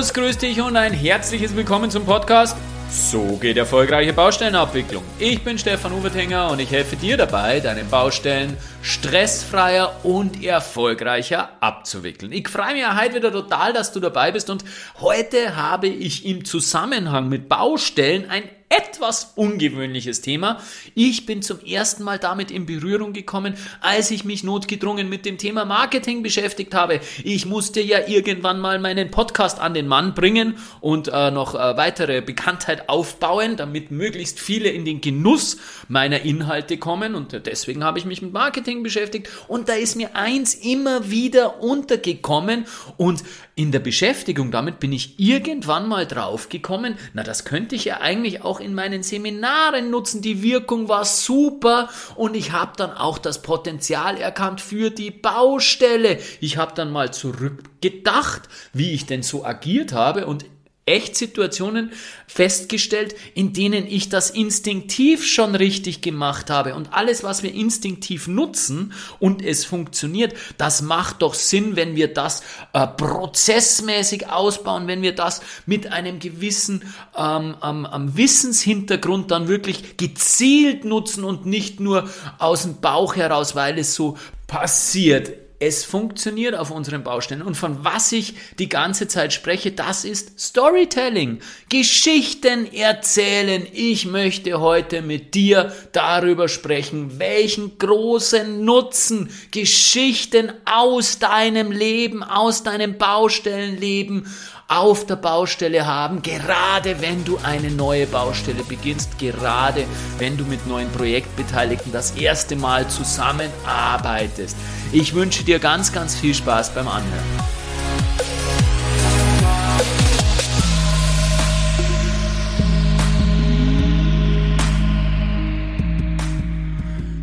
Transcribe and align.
Servus, 0.00 0.14
grüß 0.14 0.38
dich 0.38 0.62
und 0.62 0.76
ein 0.76 0.94
herzliches 0.94 1.54
Willkommen 1.54 1.90
zum 1.90 2.06
Podcast. 2.06 2.56
So 2.90 3.36
geht 3.36 3.58
erfolgreiche 3.58 4.14
Baustellenabwicklung. 4.14 5.04
Ich 5.18 5.44
bin 5.44 5.58
Stefan 5.58 5.92
Uwertinger 5.92 6.50
und 6.50 6.58
ich 6.58 6.70
helfe 6.70 6.96
dir 6.96 7.18
dabei, 7.18 7.60
deine 7.60 7.84
Baustellen 7.84 8.56
stressfreier 8.80 10.02
und 10.02 10.42
erfolgreicher 10.42 11.50
abzuwickeln. 11.60 12.32
Ich 12.32 12.48
freue 12.48 12.72
mich 12.72 12.84
heute 12.88 13.16
wieder 13.16 13.30
total, 13.30 13.74
dass 13.74 13.92
du 13.92 14.00
dabei 14.00 14.32
bist 14.32 14.48
und 14.48 14.64
heute 15.00 15.54
habe 15.56 15.88
ich 15.88 16.24
im 16.24 16.46
Zusammenhang 16.46 17.28
mit 17.28 17.50
Baustellen 17.50 18.30
ein 18.30 18.48
etwas 18.70 19.32
ungewöhnliches 19.34 20.22
Thema. 20.22 20.60
Ich 20.94 21.26
bin 21.26 21.42
zum 21.42 21.58
ersten 21.64 22.04
Mal 22.04 22.20
damit 22.20 22.52
in 22.52 22.66
Berührung 22.66 23.12
gekommen, 23.12 23.54
als 23.80 24.12
ich 24.12 24.24
mich 24.24 24.44
notgedrungen 24.44 25.08
mit 25.08 25.26
dem 25.26 25.38
Thema 25.38 25.64
Marketing 25.64 26.22
beschäftigt 26.22 26.72
habe. 26.72 27.00
Ich 27.24 27.46
musste 27.46 27.80
ja 27.80 28.06
irgendwann 28.06 28.60
mal 28.60 28.78
meinen 28.78 29.10
Podcast 29.10 29.58
an 29.58 29.74
den 29.74 29.88
Mann 29.88 30.14
bringen 30.14 30.54
und 30.80 31.08
äh, 31.08 31.32
noch 31.32 31.56
äh, 31.56 31.76
weitere 31.76 32.22
Bekanntheit 32.22 32.88
aufbauen, 32.88 33.56
damit 33.56 33.90
möglichst 33.90 34.38
viele 34.38 34.68
in 34.68 34.84
den 34.84 35.00
Genuss 35.00 35.56
meiner 35.88 36.22
Inhalte 36.22 36.78
kommen. 36.78 37.16
Und 37.16 37.44
deswegen 37.46 37.82
habe 37.82 37.98
ich 37.98 38.04
mich 38.04 38.22
mit 38.22 38.32
Marketing 38.32 38.84
beschäftigt. 38.84 39.28
Und 39.48 39.68
da 39.68 39.74
ist 39.74 39.96
mir 39.96 40.14
eins 40.14 40.54
immer 40.54 41.10
wieder 41.10 41.60
untergekommen. 41.60 42.66
Und 42.96 43.24
in 43.60 43.72
der 43.72 43.80
Beschäftigung 43.80 44.50
damit 44.50 44.80
bin 44.80 44.90
ich 44.90 45.20
irgendwann 45.20 45.86
mal 45.86 46.06
drauf 46.06 46.48
gekommen, 46.48 46.96
na, 47.12 47.22
das 47.22 47.44
könnte 47.44 47.74
ich 47.74 47.84
ja 47.84 48.00
eigentlich 48.00 48.42
auch 48.42 48.58
in 48.58 48.72
meinen 48.72 49.02
Seminaren 49.02 49.90
nutzen. 49.90 50.22
Die 50.22 50.42
Wirkung 50.42 50.88
war 50.88 51.04
super 51.04 51.90
und 52.16 52.34
ich 52.34 52.52
habe 52.52 52.72
dann 52.78 52.90
auch 52.90 53.18
das 53.18 53.42
Potenzial 53.42 54.16
erkannt 54.16 54.62
für 54.62 54.88
die 54.88 55.10
Baustelle. 55.10 56.20
Ich 56.40 56.56
habe 56.56 56.72
dann 56.74 56.90
mal 56.90 57.12
zurückgedacht, 57.12 58.48
wie 58.72 58.92
ich 58.92 59.04
denn 59.04 59.22
so 59.22 59.44
agiert 59.44 59.92
habe 59.92 60.24
und 60.24 60.46
echt 60.86 61.16
Situationen 61.16 61.92
festgestellt, 62.26 63.14
in 63.34 63.52
denen 63.52 63.86
ich 63.86 64.08
das 64.08 64.30
instinktiv 64.30 65.26
schon 65.26 65.54
richtig 65.54 66.00
gemacht 66.00 66.50
habe. 66.50 66.74
Und 66.74 66.92
alles, 66.92 67.22
was 67.22 67.42
wir 67.42 67.54
instinktiv 67.54 68.26
nutzen 68.26 68.92
und 69.18 69.42
es 69.42 69.64
funktioniert, 69.64 70.34
das 70.58 70.82
macht 70.82 71.22
doch 71.22 71.34
Sinn, 71.34 71.76
wenn 71.76 71.96
wir 71.96 72.12
das 72.12 72.42
äh, 72.72 72.86
prozessmäßig 72.86 74.30
ausbauen, 74.30 74.86
wenn 74.86 75.02
wir 75.02 75.14
das 75.14 75.42
mit 75.66 75.92
einem 75.92 76.18
gewissen 76.18 76.82
ähm, 77.16 77.56
ähm, 77.62 77.86
Wissenshintergrund 78.16 79.30
dann 79.30 79.48
wirklich 79.48 79.96
gezielt 79.96 80.84
nutzen 80.84 81.24
und 81.24 81.46
nicht 81.46 81.78
nur 81.80 82.08
aus 82.38 82.62
dem 82.62 82.80
Bauch 82.80 83.16
heraus, 83.16 83.54
weil 83.54 83.78
es 83.78 83.94
so 83.94 84.16
passiert. 84.46 85.49
Es 85.62 85.84
funktioniert 85.84 86.54
auf 86.54 86.70
unseren 86.70 87.04
Baustellen. 87.04 87.42
Und 87.42 87.54
von 87.54 87.84
was 87.84 88.12
ich 88.12 88.34
die 88.58 88.70
ganze 88.70 89.08
Zeit 89.08 89.34
spreche, 89.34 89.72
das 89.72 90.06
ist 90.06 90.40
Storytelling. 90.40 91.40
Geschichten 91.68 92.64
erzählen. 92.72 93.66
Ich 93.74 94.06
möchte 94.06 94.58
heute 94.58 95.02
mit 95.02 95.34
dir 95.34 95.70
darüber 95.92 96.48
sprechen, 96.48 97.18
welchen 97.18 97.76
großen 97.76 98.64
Nutzen 98.64 99.28
Geschichten 99.50 100.50
aus 100.64 101.18
deinem 101.18 101.72
Leben, 101.72 102.22
aus 102.22 102.62
deinem 102.62 102.96
Baustellenleben, 102.96 104.34
auf 104.70 105.04
der 105.04 105.16
Baustelle 105.16 105.84
haben, 105.84 106.22
gerade 106.22 107.00
wenn 107.00 107.24
du 107.24 107.38
eine 107.42 107.72
neue 107.72 108.06
Baustelle 108.06 108.62
beginnst, 108.62 109.18
gerade 109.18 109.84
wenn 110.18 110.36
du 110.36 110.44
mit 110.44 110.64
neuen 110.68 110.88
Projektbeteiligten 110.92 111.92
das 111.92 112.12
erste 112.12 112.54
Mal 112.54 112.86
zusammenarbeitest. 112.86 114.56
Ich 114.92 115.12
wünsche 115.14 115.42
dir 115.42 115.58
ganz, 115.58 115.92
ganz 115.92 116.14
viel 116.14 116.34
Spaß 116.34 116.70
beim 116.70 116.86
Anhören. 116.86 117.59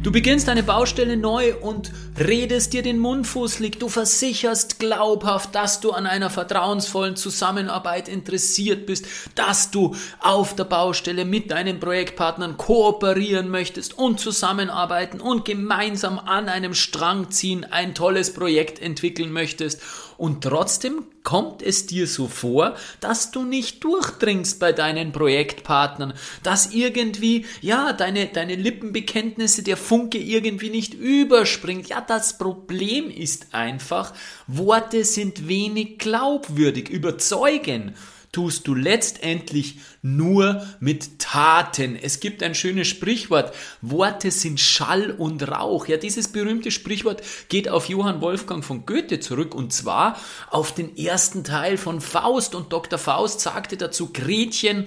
Du 0.07 0.13
beginnst 0.13 0.47
eine 0.47 0.63
Baustelle 0.63 1.17
neu 1.17 1.53
und 1.55 1.91
redest 2.17 2.71
dir 2.71 2.81
den 2.81 2.97
Mund 2.97 3.27
fußlig. 3.27 3.77
Du 3.77 3.89
versicherst 3.89 4.79
glaubhaft, 4.79 5.53
dass 5.53 5.81
du 5.81 5.91
an 5.91 6.07
einer 6.07 6.29
vertrauensvollen 6.29 7.17
Zusammenarbeit 7.17 8.07
interessiert 8.07 8.85
bist, 8.85 9.05
dass 9.35 9.69
du 9.69 9.97
auf 10.21 10.55
der 10.55 10.63
Baustelle 10.63 11.25
mit 11.25 11.51
deinen 11.51 11.81
Projektpartnern 11.81 12.55
kooperieren 12.55 13.49
möchtest 13.49 13.97
und 13.97 14.21
zusammenarbeiten 14.21 15.19
und 15.19 15.43
gemeinsam 15.43 16.19
an 16.19 16.47
einem 16.47 16.73
Strang 16.73 17.29
ziehen, 17.29 17.65
ein 17.65 17.93
tolles 17.93 18.33
Projekt 18.33 18.81
entwickeln 18.81 19.33
möchtest. 19.33 19.81
Und 20.17 20.43
trotzdem 20.43 21.05
kommt 21.23 21.61
es 21.61 21.85
dir 21.85 22.07
so 22.07 22.27
vor, 22.27 22.75
dass 23.01 23.31
du 23.31 23.43
nicht 23.43 23.83
durchdringst 23.83 24.59
bei 24.59 24.71
deinen 24.73 25.11
Projektpartnern, 25.11 26.13
dass 26.41 26.73
irgendwie, 26.73 27.45
ja, 27.61 27.93
deine, 27.93 28.27
deine 28.27 28.55
Lippenbekenntnisse, 28.55 29.61
der 29.61 29.77
Funke 29.77 30.17
irgendwie 30.17 30.69
nicht 30.69 30.93
überspringt. 30.93 31.89
Ja, 31.89 32.01
das 32.01 32.37
Problem 32.37 33.09
ist 33.09 33.53
einfach, 33.53 34.13
Worte 34.47 35.03
sind 35.03 35.47
wenig 35.47 35.99
glaubwürdig, 35.99 36.89
überzeugen 36.89 37.93
tust 38.37 38.67
du 38.67 38.75
letztendlich 38.75 39.79
nur 40.03 40.63
mit 40.79 41.17
Taten. 41.17 41.95
Es 41.99 42.19
gibt 42.19 42.43
ein 42.43 42.53
schönes 42.53 42.87
Sprichwort, 42.87 43.51
Worte 43.81 44.29
sind 44.29 44.59
Schall 44.59 45.09
und 45.09 45.49
Rauch. 45.49 45.87
Ja, 45.87 45.97
dieses 45.97 46.27
berühmte 46.27 46.69
Sprichwort 46.69 47.23
geht 47.49 47.67
auf 47.67 47.89
Johann 47.89 48.21
Wolfgang 48.21 48.63
von 48.63 48.85
Goethe 48.85 49.19
zurück 49.19 49.55
und 49.55 49.73
zwar 49.73 50.19
auf 50.51 50.71
den 50.71 50.95
ersten 50.95 51.43
Teil 51.43 51.77
von 51.77 51.99
Faust 51.99 52.53
und 52.53 52.71
Dr. 52.71 52.99
Faust 52.99 53.39
sagte 53.39 53.75
dazu 53.75 54.13
Gretchen, 54.13 54.85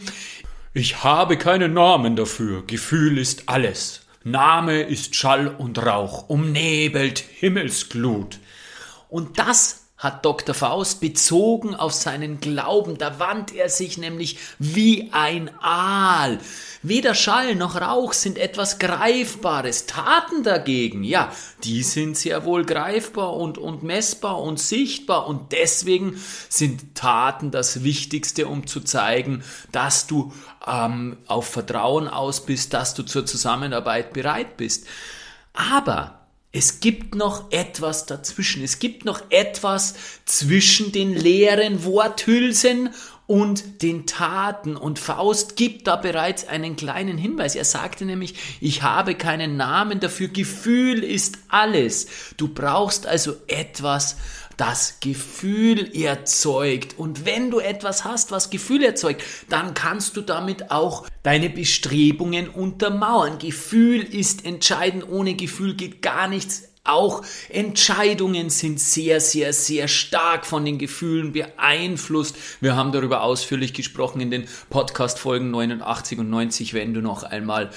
ich 0.72 1.02
habe 1.02 1.36
keinen 1.36 1.74
Namen 1.74 2.14
dafür, 2.14 2.64
Gefühl 2.64 3.18
ist 3.18 3.48
alles. 3.48 4.02
Name 4.22 4.82
ist 4.82 5.16
Schall 5.16 5.48
und 5.48 5.84
Rauch, 5.84 6.28
umnebelt 6.28 7.18
Himmelsglut. 7.18 8.38
Und 9.08 9.40
das 9.40 9.79
hat 10.00 10.24
Dr. 10.24 10.54
Faust 10.54 11.02
bezogen 11.02 11.74
auf 11.74 11.92
seinen 11.92 12.40
Glauben. 12.40 12.96
Da 12.96 13.18
wand 13.18 13.54
er 13.54 13.68
sich 13.68 13.98
nämlich 13.98 14.38
wie 14.58 15.10
ein 15.12 15.50
Aal. 15.60 16.38
Weder 16.82 17.14
Schall 17.14 17.54
noch 17.54 17.78
Rauch 17.78 18.14
sind 18.14 18.38
etwas 18.38 18.78
Greifbares. 18.78 19.84
Taten 19.84 20.42
dagegen, 20.42 21.04
ja, 21.04 21.30
die 21.64 21.82
sind 21.82 22.16
sehr 22.16 22.46
wohl 22.46 22.64
greifbar 22.64 23.36
und, 23.36 23.58
und 23.58 23.82
messbar 23.82 24.40
und 24.40 24.58
sichtbar. 24.58 25.26
Und 25.26 25.52
deswegen 25.52 26.18
sind 26.48 26.94
Taten 26.94 27.50
das 27.50 27.84
Wichtigste, 27.84 28.46
um 28.46 28.66
zu 28.66 28.80
zeigen, 28.80 29.44
dass 29.70 30.06
du 30.06 30.32
ähm, 30.66 31.18
auf 31.26 31.46
Vertrauen 31.46 32.08
aus 32.08 32.46
bist, 32.46 32.72
dass 32.72 32.94
du 32.94 33.02
zur 33.02 33.26
Zusammenarbeit 33.26 34.14
bereit 34.14 34.56
bist. 34.56 34.86
Aber 35.52 36.19
es 36.52 36.80
gibt 36.80 37.14
noch 37.14 37.52
etwas 37.52 38.06
dazwischen. 38.06 38.64
Es 38.64 38.80
gibt 38.80 39.04
noch 39.04 39.22
etwas 39.30 39.94
zwischen 40.24 40.90
den 40.90 41.14
leeren 41.14 41.84
Worthülsen 41.84 42.90
und 43.28 43.82
den 43.82 44.06
Taten. 44.06 44.74
Und 44.76 44.98
Faust 44.98 45.54
gibt 45.54 45.86
da 45.86 45.94
bereits 45.94 46.48
einen 46.48 46.74
kleinen 46.74 47.18
Hinweis. 47.18 47.54
Er 47.54 47.64
sagte 47.64 48.04
nämlich, 48.04 48.34
ich 48.60 48.82
habe 48.82 49.14
keinen 49.14 49.56
Namen 49.56 50.00
dafür. 50.00 50.26
Gefühl 50.26 51.04
ist 51.04 51.38
alles. 51.46 52.08
Du 52.36 52.48
brauchst 52.48 53.06
also 53.06 53.36
etwas, 53.46 54.16
das 54.60 55.00
Gefühl 55.00 55.96
erzeugt. 55.96 56.98
Und 56.98 57.24
wenn 57.24 57.50
du 57.50 57.60
etwas 57.60 58.04
hast, 58.04 58.30
was 58.30 58.50
Gefühl 58.50 58.84
erzeugt, 58.84 59.22
dann 59.48 59.72
kannst 59.72 60.18
du 60.18 60.20
damit 60.20 60.70
auch 60.70 61.06
deine 61.22 61.48
Bestrebungen 61.48 62.48
untermauern. 62.48 63.38
Gefühl 63.38 64.02
ist 64.02 64.44
entscheidend. 64.44 65.08
Ohne 65.08 65.34
Gefühl 65.34 65.74
geht 65.74 66.02
gar 66.02 66.28
nichts. 66.28 66.64
Auch 66.84 67.22
Entscheidungen 67.48 68.50
sind 68.50 68.80
sehr, 68.80 69.20
sehr, 69.20 69.52
sehr 69.52 69.88
stark 69.88 70.44
von 70.44 70.64
den 70.64 70.78
Gefühlen 70.78 71.32
beeinflusst. 71.32 72.36
Wir 72.60 72.76
haben 72.76 72.92
darüber 72.92 73.22
ausführlich 73.22 73.72
gesprochen 73.74 74.20
in 74.20 74.30
den 74.30 74.46
Podcast-Folgen 74.70 75.50
89 75.50 76.18
und 76.18 76.30
90, 76.30 76.74
wenn 76.74 76.92
du 76.92 77.00
noch 77.00 77.22
einmal 77.22 77.70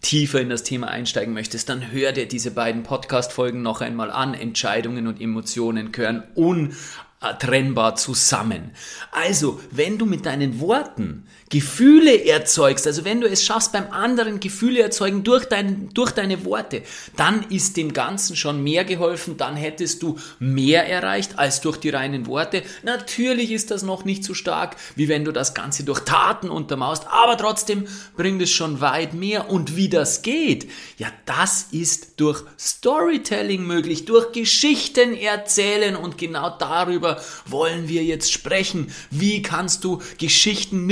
tiefer 0.00 0.40
in 0.40 0.48
das 0.48 0.62
Thema 0.62 0.88
einsteigen 0.88 1.34
möchtest, 1.34 1.68
dann 1.68 1.90
hör 1.90 2.12
dir 2.12 2.26
diese 2.26 2.50
beiden 2.50 2.82
Podcast-Folgen 2.82 3.62
noch 3.62 3.80
einmal 3.80 4.10
an. 4.10 4.34
Entscheidungen 4.34 5.06
und 5.06 5.20
Emotionen 5.20 5.92
gehören 5.92 6.22
untrennbar 6.34 7.96
zusammen. 7.96 8.72
Also, 9.10 9.60
wenn 9.70 9.98
du 9.98 10.06
mit 10.06 10.26
deinen 10.26 10.60
Worten 10.60 11.26
Gefühle 11.48 12.24
erzeugst, 12.24 12.86
also 12.86 13.04
wenn 13.04 13.20
du 13.20 13.28
es 13.28 13.44
schaffst, 13.44 13.72
beim 13.72 13.90
anderen 13.92 14.40
Gefühle 14.40 14.82
erzeugen 14.82 15.22
durch, 15.22 15.44
dein, 15.44 15.90
durch 15.94 16.10
deine 16.10 16.44
Worte, 16.44 16.82
dann 17.16 17.44
ist 17.50 17.76
dem 17.76 17.92
Ganzen 17.92 18.34
schon 18.34 18.64
mehr 18.64 18.84
geholfen, 18.84 19.36
dann 19.36 19.54
hättest 19.54 20.02
du 20.02 20.18
mehr 20.40 20.88
erreicht 20.88 21.38
als 21.38 21.60
durch 21.60 21.76
die 21.76 21.90
reinen 21.90 22.26
Worte. 22.26 22.62
Natürlich 22.82 23.52
ist 23.52 23.70
das 23.70 23.84
noch 23.84 24.04
nicht 24.04 24.24
so 24.24 24.34
stark, 24.34 24.76
wie 24.96 25.08
wenn 25.08 25.24
du 25.24 25.30
das 25.30 25.54
Ganze 25.54 25.84
durch 25.84 26.00
Taten 26.00 26.50
untermaust, 26.50 27.06
aber 27.08 27.36
trotzdem 27.36 27.86
bringt 28.16 28.42
es 28.42 28.50
schon 28.50 28.80
weit 28.80 29.14
mehr. 29.14 29.48
Und 29.48 29.76
wie 29.76 29.88
das 29.88 30.22
geht, 30.22 30.68
ja, 30.98 31.08
das 31.26 31.68
ist 31.70 32.18
durch 32.20 32.42
Storytelling 32.58 33.64
möglich, 33.64 34.04
durch 34.04 34.32
Geschichten 34.32 35.14
erzählen 35.14 35.94
und 35.94 36.18
genau 36.18 36.50
darüber 36.58 37.20
wollen 37.46 37.88
wir 37.88 38.02
jetzt 38.02 38.32
sprechen. 38.32 38.92
Wie 39.10 39.42
kannst 39.42 39.84
du 39.84 40.02
Geschichten 40.18 40.86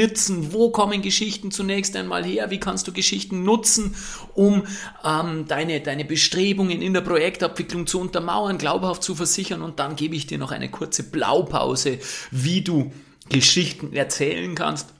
Wo 0.53 0.71
kommen 0.71 1.03
Geschichten 1.03 1.51
zunächst 1.51 1.97
einmal 1.97 2.25
her? 2.25 2.51
Wie 2.51 2.61
kannst 2.61 2.87
du 2.87 2.93
Geschichten 2.93 3.45
nutzen, 3.45 3.95
um 4.35 4.67
ähm, 5.05 5.47
deine, 5.49 5.81
deine 5.81 6.05
Bestrebungen 6.05 6.83
in 6.83 6.93
der 6.93 7.01
Projektabwicklung 7.01 7.87
zu 7.87 8.01
untermauern, 8.01 8.59
glaubhaft 8.59 9.03
zu 9.03 9.15
versichern? 9.15 9.63
Und 9.63 9.79
dann 9.79 9.97
gebe 9.97 10.17
ich 10.17 10.27
dir 10.27 10.39
noch 10.39 10.53
eine 10.53 10.71
kurze 10.71 11.03
Blaupause, 11.05 11.99
wie 12.31 12.63
du 12.63 12.93
Geschichten 13.29 13.95
erzählen 13.95 14.55
kannst 14.55 14.94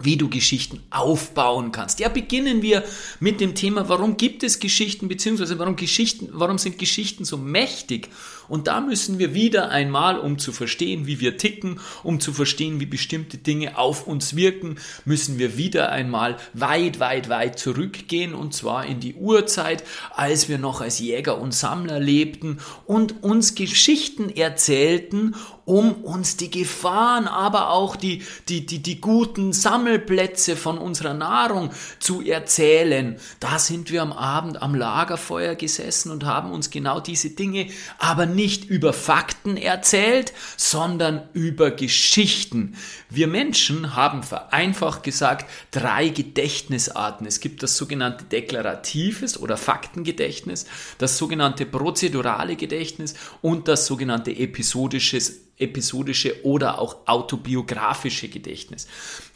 wie 0.00 0.16
du 0.16 0.28
Geschichten 0.28 0.82
aufbauen 0.90 1.72
kannst. 1.72 2.00
Ja, 2.00 2.08
beginnen 2.08 2.62
wir 2.62 2.84
mit 3.20 3.40
dem 3.40 3.54
Thema, 3.54 3.88
warum 3.88 4.16
gibt 4.16 4.42
es 4.42 4.58
Geschichten, 4.58 5.08
beziehungsweise 5.08 5.58
warum 5.58 5.76
Geschichten, 5.76 6.28
warum 6.32 6.58
sind 6.58 6.78
Geschichten 6.78 7.24
so 7.24 7.36
mächtig? 7.36 8.08
Und 8.48 8.66
da 8.66 8.80
müssen 8.80 9.20
wir 9.20 9.32
wieder 9.32 9.70
einmal, 9.70 10.18
um 10.18 10.38
zu 10.38 10.50
verstehen, 10.50 11.06
wie 11.06 11.20
wir 11.20 11.36
ticken, 11.36 11.78
um 12.02 12.18
zu 12.18 12.32
verstehen, 12.32 12.80
wie 12.80 12.86
bestimmte 12.86 13.38
Dinge 13.38 13.78
auf 13.78 14.08
uns 14.08 14.34
wirken, 14.34 14.76
müssen 15.04 15.38
wir 15.38 15.56
wieder 15.56 15.92
einmal 15.92 16.36
weit, 16.52 16.98
weit, 16.98 17.28
weit 17.28 17.60
zurückgehen, 17.60 18.34
und 18.34 18.52
zwar 18.52 18.86
in 18.86 18.98
die 18.98 19.14
Urzeit, 19.14 19.84
als 20.10 20.48
wir 20.48 20.58
noch 20.58 20.80
als 20.80 20.98
Jäger 20.98 21.40
und 21.40 21.54
Sammler 21.54 22.00
lebten 22.00 22.58
und 22.86 23.22
uns 23.22 23.54
Geschichten 23.54 24.30
erzählten, 24.30 25.36
um 25.64 25.92
uns 26.02 26.36
die 26.36 26.50
Gefahren, 26.50 27.28
aber 27.28 27.70
auch 27.70 27.96
die, 27.96 28.22
die, 28.48 28.66
die, 28.66 28.82
die 28.82 29.00
guten 29.00 29.52
Sammelplätze 29.52 30.56
von 30.56 30.78
unserer 30.78 31.14
Nahrung 31.14 31.70
zu 31.98 32.22
erzählen. 32.22 33.18
Da 33.38 33.58
sind 33.58 33.90
wir 33.90 34.02
am 34.02 34.12
Abend 34.12 34.62
am 34.62 34.74
Lagerfeuer 34.74 35.54
gesessen 35.54 36.10
und 36.10 36.24
haben 36.24 36.50
uns 36.50 36.70
genau 36.70 37.00
diese 37.00 37.30
Dinge, 37.30 37.68
aber 37.98 38.26
nicht 38.26 38.64
über 38.64 38.92
Fakten 38.92 39.56
erzählt, 39.56 40.32
sondern 40.56 41.28
über 41.32 41.70
Geschichten. 41.70 42.76
Wir 43.08 43.26
Menschen 43.26 43.94
haben 43.96 44.22
vereinfacht 44.22 45.02
gesagt 45.02 45.48
drei 45.70 46.08
Gedächtnisarten. 46.08 47.26
Es 47.26 47.40
gibt 47.40 47.62
das 47.62 47.76
sogenannte 47.76 48.24
deklaratives 48.24 49.38
oder 49.38 49.56
Faktengedächtnis, 49.56 50.66
das 50.98 51.18
sogenannte 51.18 51.66
prozedurale 51.66 52.56
Gedächtnis 52.56 53.14
und 53.42 53.68
das 53.68 53.86
sogenannte 53.86 54.30
episodisches 54.30 55.40
episodische 55.60 56.44
oder 56.44 56.78
auch 56.80 57.06
autobiografische 57.06 58.28
Gedächtnis. 58.28 58.86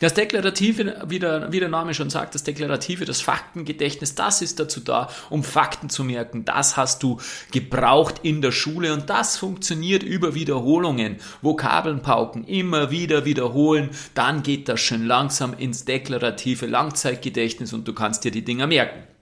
Das 0.01 0.15
Deklarative, 0.15 1.03
wie 1.07 1.19
der, 1.19 1.53
wie 1.53 1.61
der 1.61 1.69
Name 1.69 1.95
schon 1.95 2.11
sagt, 2.11 2.35
das 2.35 2.43
Deklarative, 2.43 3.05
das 3.05 3.21
Faktengedächtnis, 3.21 4.15
das 4.15 4.43
ist 4.43 4.61
dazu 4.61 4.81
da, 4.81 5.09
um 5.31 5.45
Fakten 5.45 5.89
zu 5.89 6.05
merken. 6.05 6.45
Das 6.45 6.77
hast 6.77 7.03
du 7.03 7.19
gebraucht 7.53 8.21
in 8.23 8.43
der 8.43 8.53
Schule 8.53 8.93
und 8.93 9.09
das 9.11 9.37
funktioniert 9.37 10.03
über 10.03 10.35
Wiederholungen. 10.35 11.17
Vokabeln 11.43 12.03
pauken, 12.03 12.45
immer 12.45 12.91
wieder 12.91 13.25
wiederholen, 13.25 13.91
dann 14.15 14.43
geht 14.43 14.69
das 14.69 14.81
schön 14.81 15.07
langsam 15.07 15.55
ins 15.55 15.85
deklarative 15.85 16.67
Langzeitgedächtnis 16.67 17.73
und 17.73 17.87
du 17.87 17.93
kannst 17.93 18.25
dir 18.25 18.31
die 18.31 18.45
Dinger 18.45 18.67
merken. 18.67 19.14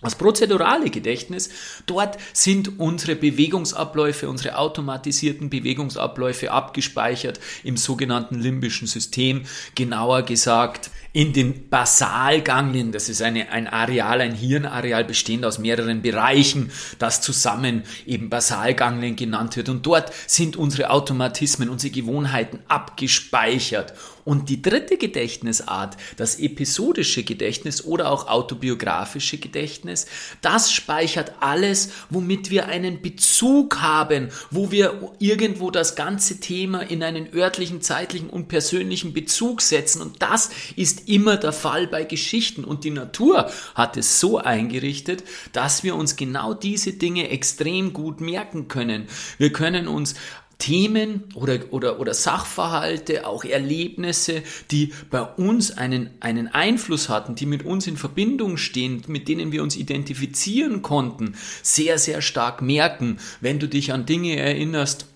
Das 0.00 0.14
prozedurale 0.14 0.90
Gedächtnis, 0.90 1.50
dort 1.86 2.18
sind 2.32 2.78
unsere 2.78 3.16
Bewegungsabläufe, 3.16 4.28
unsere 4.28 4.56
automatisierten 4.56 5.50
Bewegungsabläufe 5.50 6.52
abgespeichert 6.52 7.40
im 7.64 7.76
sogenannten 7.76 8.38
limbischen 8.38 8.86
System, 8.86 9.42
genauer 9.74 10.22
gesagt 10.22 10.90
in 11.18 11.32
den 11.32 11.68
Basalganglien. 11.68 12.92
Das 12.92 13.08
ist 13.08 13.22
eine, 13.22 13.50
ein 13.50 13.66
Areal, 13.66 14.20
ein 14.20 14.36
Hirnareal 14.36 15.02
bestehend 15.02 15.44
aus 15.44 15.58
mehreren 15.58 16.00
Bereichen, 16.00 16.70
das 17.00 17.20
zusammen 17.20 17.82
eben 18.06 18.30
Basalganglien 18.30 19.16
genannt 19.16 19.56
wird. 19.56 19.68
Und 19.68 19.84
dort 19.84 20.12
sind 20.28 20.56
unsere 20.56 20.90
Automatismen, 20.90 21.70
unsere 21.70 21.92
Gewohnheiten 21.92 22.60
abgespeichert. 22.68 23.94
Und 24.28 24.50
die 24.50 24.60
dritte 24.60 24.98
Gedächtnisart, 24.98 25.96
das 26.18 26.38
episodische 26.38 27.22
Gedächtnis 27.22 27.82
oder 27.86 28.10
auch 28.10 28.28
autobiografische 28.28 29.38
Gedächtnis, 29.38 30.04
das 30.42 30.70
speichert 30.70 31.32
alles, 31.40 31.92
womit 32.10 32.50
wir 32.50 32.66
einen 32.68 33.00
Bezug 33.00 33.80
haben, 33.80 34.28
wo 34.50 34.70
wir 34.70 35.14
irgendwo 35.18 35.70
das 35.70 35.96
ganze 35.96 36.40
Thema 36.40 36.82
in 36.82 37.02
einen 37.02 37.34
örtlichen, 37.34 37.80
zeitlichen 37.80 38.28
und 38.28 38.48
persönlichen 38.48 39.14
Bezug 39.14 39.62
setzen. 39.62 40.02
Und 40.02 40.20
das 40.20 40.50
ist 40.76 41.07
immer 41.08 41.36
der 41.36 41.52
Fall 41.52 41.86
bei 41.86 42.04
Geschichten. 42.04 42.64
Und 42.64 42.84
die 42.84 42.90
Natur 42.90 43.50
hat 43.74 43.96
es 43.96 44.20
so 44.20 44.38
eingerichtet, 44.38 45.24
dass 45.52 45.82
wir 45.82 45.96
uns 45.96 46.16
genau 46.16 46.54
diese 46.54 46.92
Dinge 46.92 47.30
extrem 47.30 47.92
gut 47.92 48.20
merken 48.20 48.68
können. 48.68 49.06
Wir 49.38 49.52
können 49.52 49.88
uns 49.88 50.14
Themen 50.58 51.24
oder, 51.34 51.60
oder, 51.70 52.00
oder 52.00 52.14
Sachverhalte, 52.14 53.26
auch 53.26 53.44
Erlebnisse, 53.44 54.42
die 54.72 54.92
bei 55.08 55.22
uns 55.22 55.70
einen, 55.70 56.10
einen 56.20 56.48
Einfluss 56.48 57.08
hatten, 57.08 57.36
die 57.36 57.46
mit 57.46 57.64
uns 57.64 57.86
in 57.86 57.96
Verbindung 57.96 58.56
stehen, 58.56 59.02
mit 59.06 59.28
denen 59.28 59.52
wir 59.52 59.62
uns 59.62 59.76
identifizieren 59.76 60.82
konnten, 60.82 61.36
sehr, 61.62 61.98
sehr 61.98 62.22
stark 62.22 62.60
merken, 62.60 63.18
wenn 63.40 63.60
du 63.60 63.68
dich 63.68 63.92
an 63.92 64.04
Dinge 64.04 64.36
erinnerst, 64.36 65.06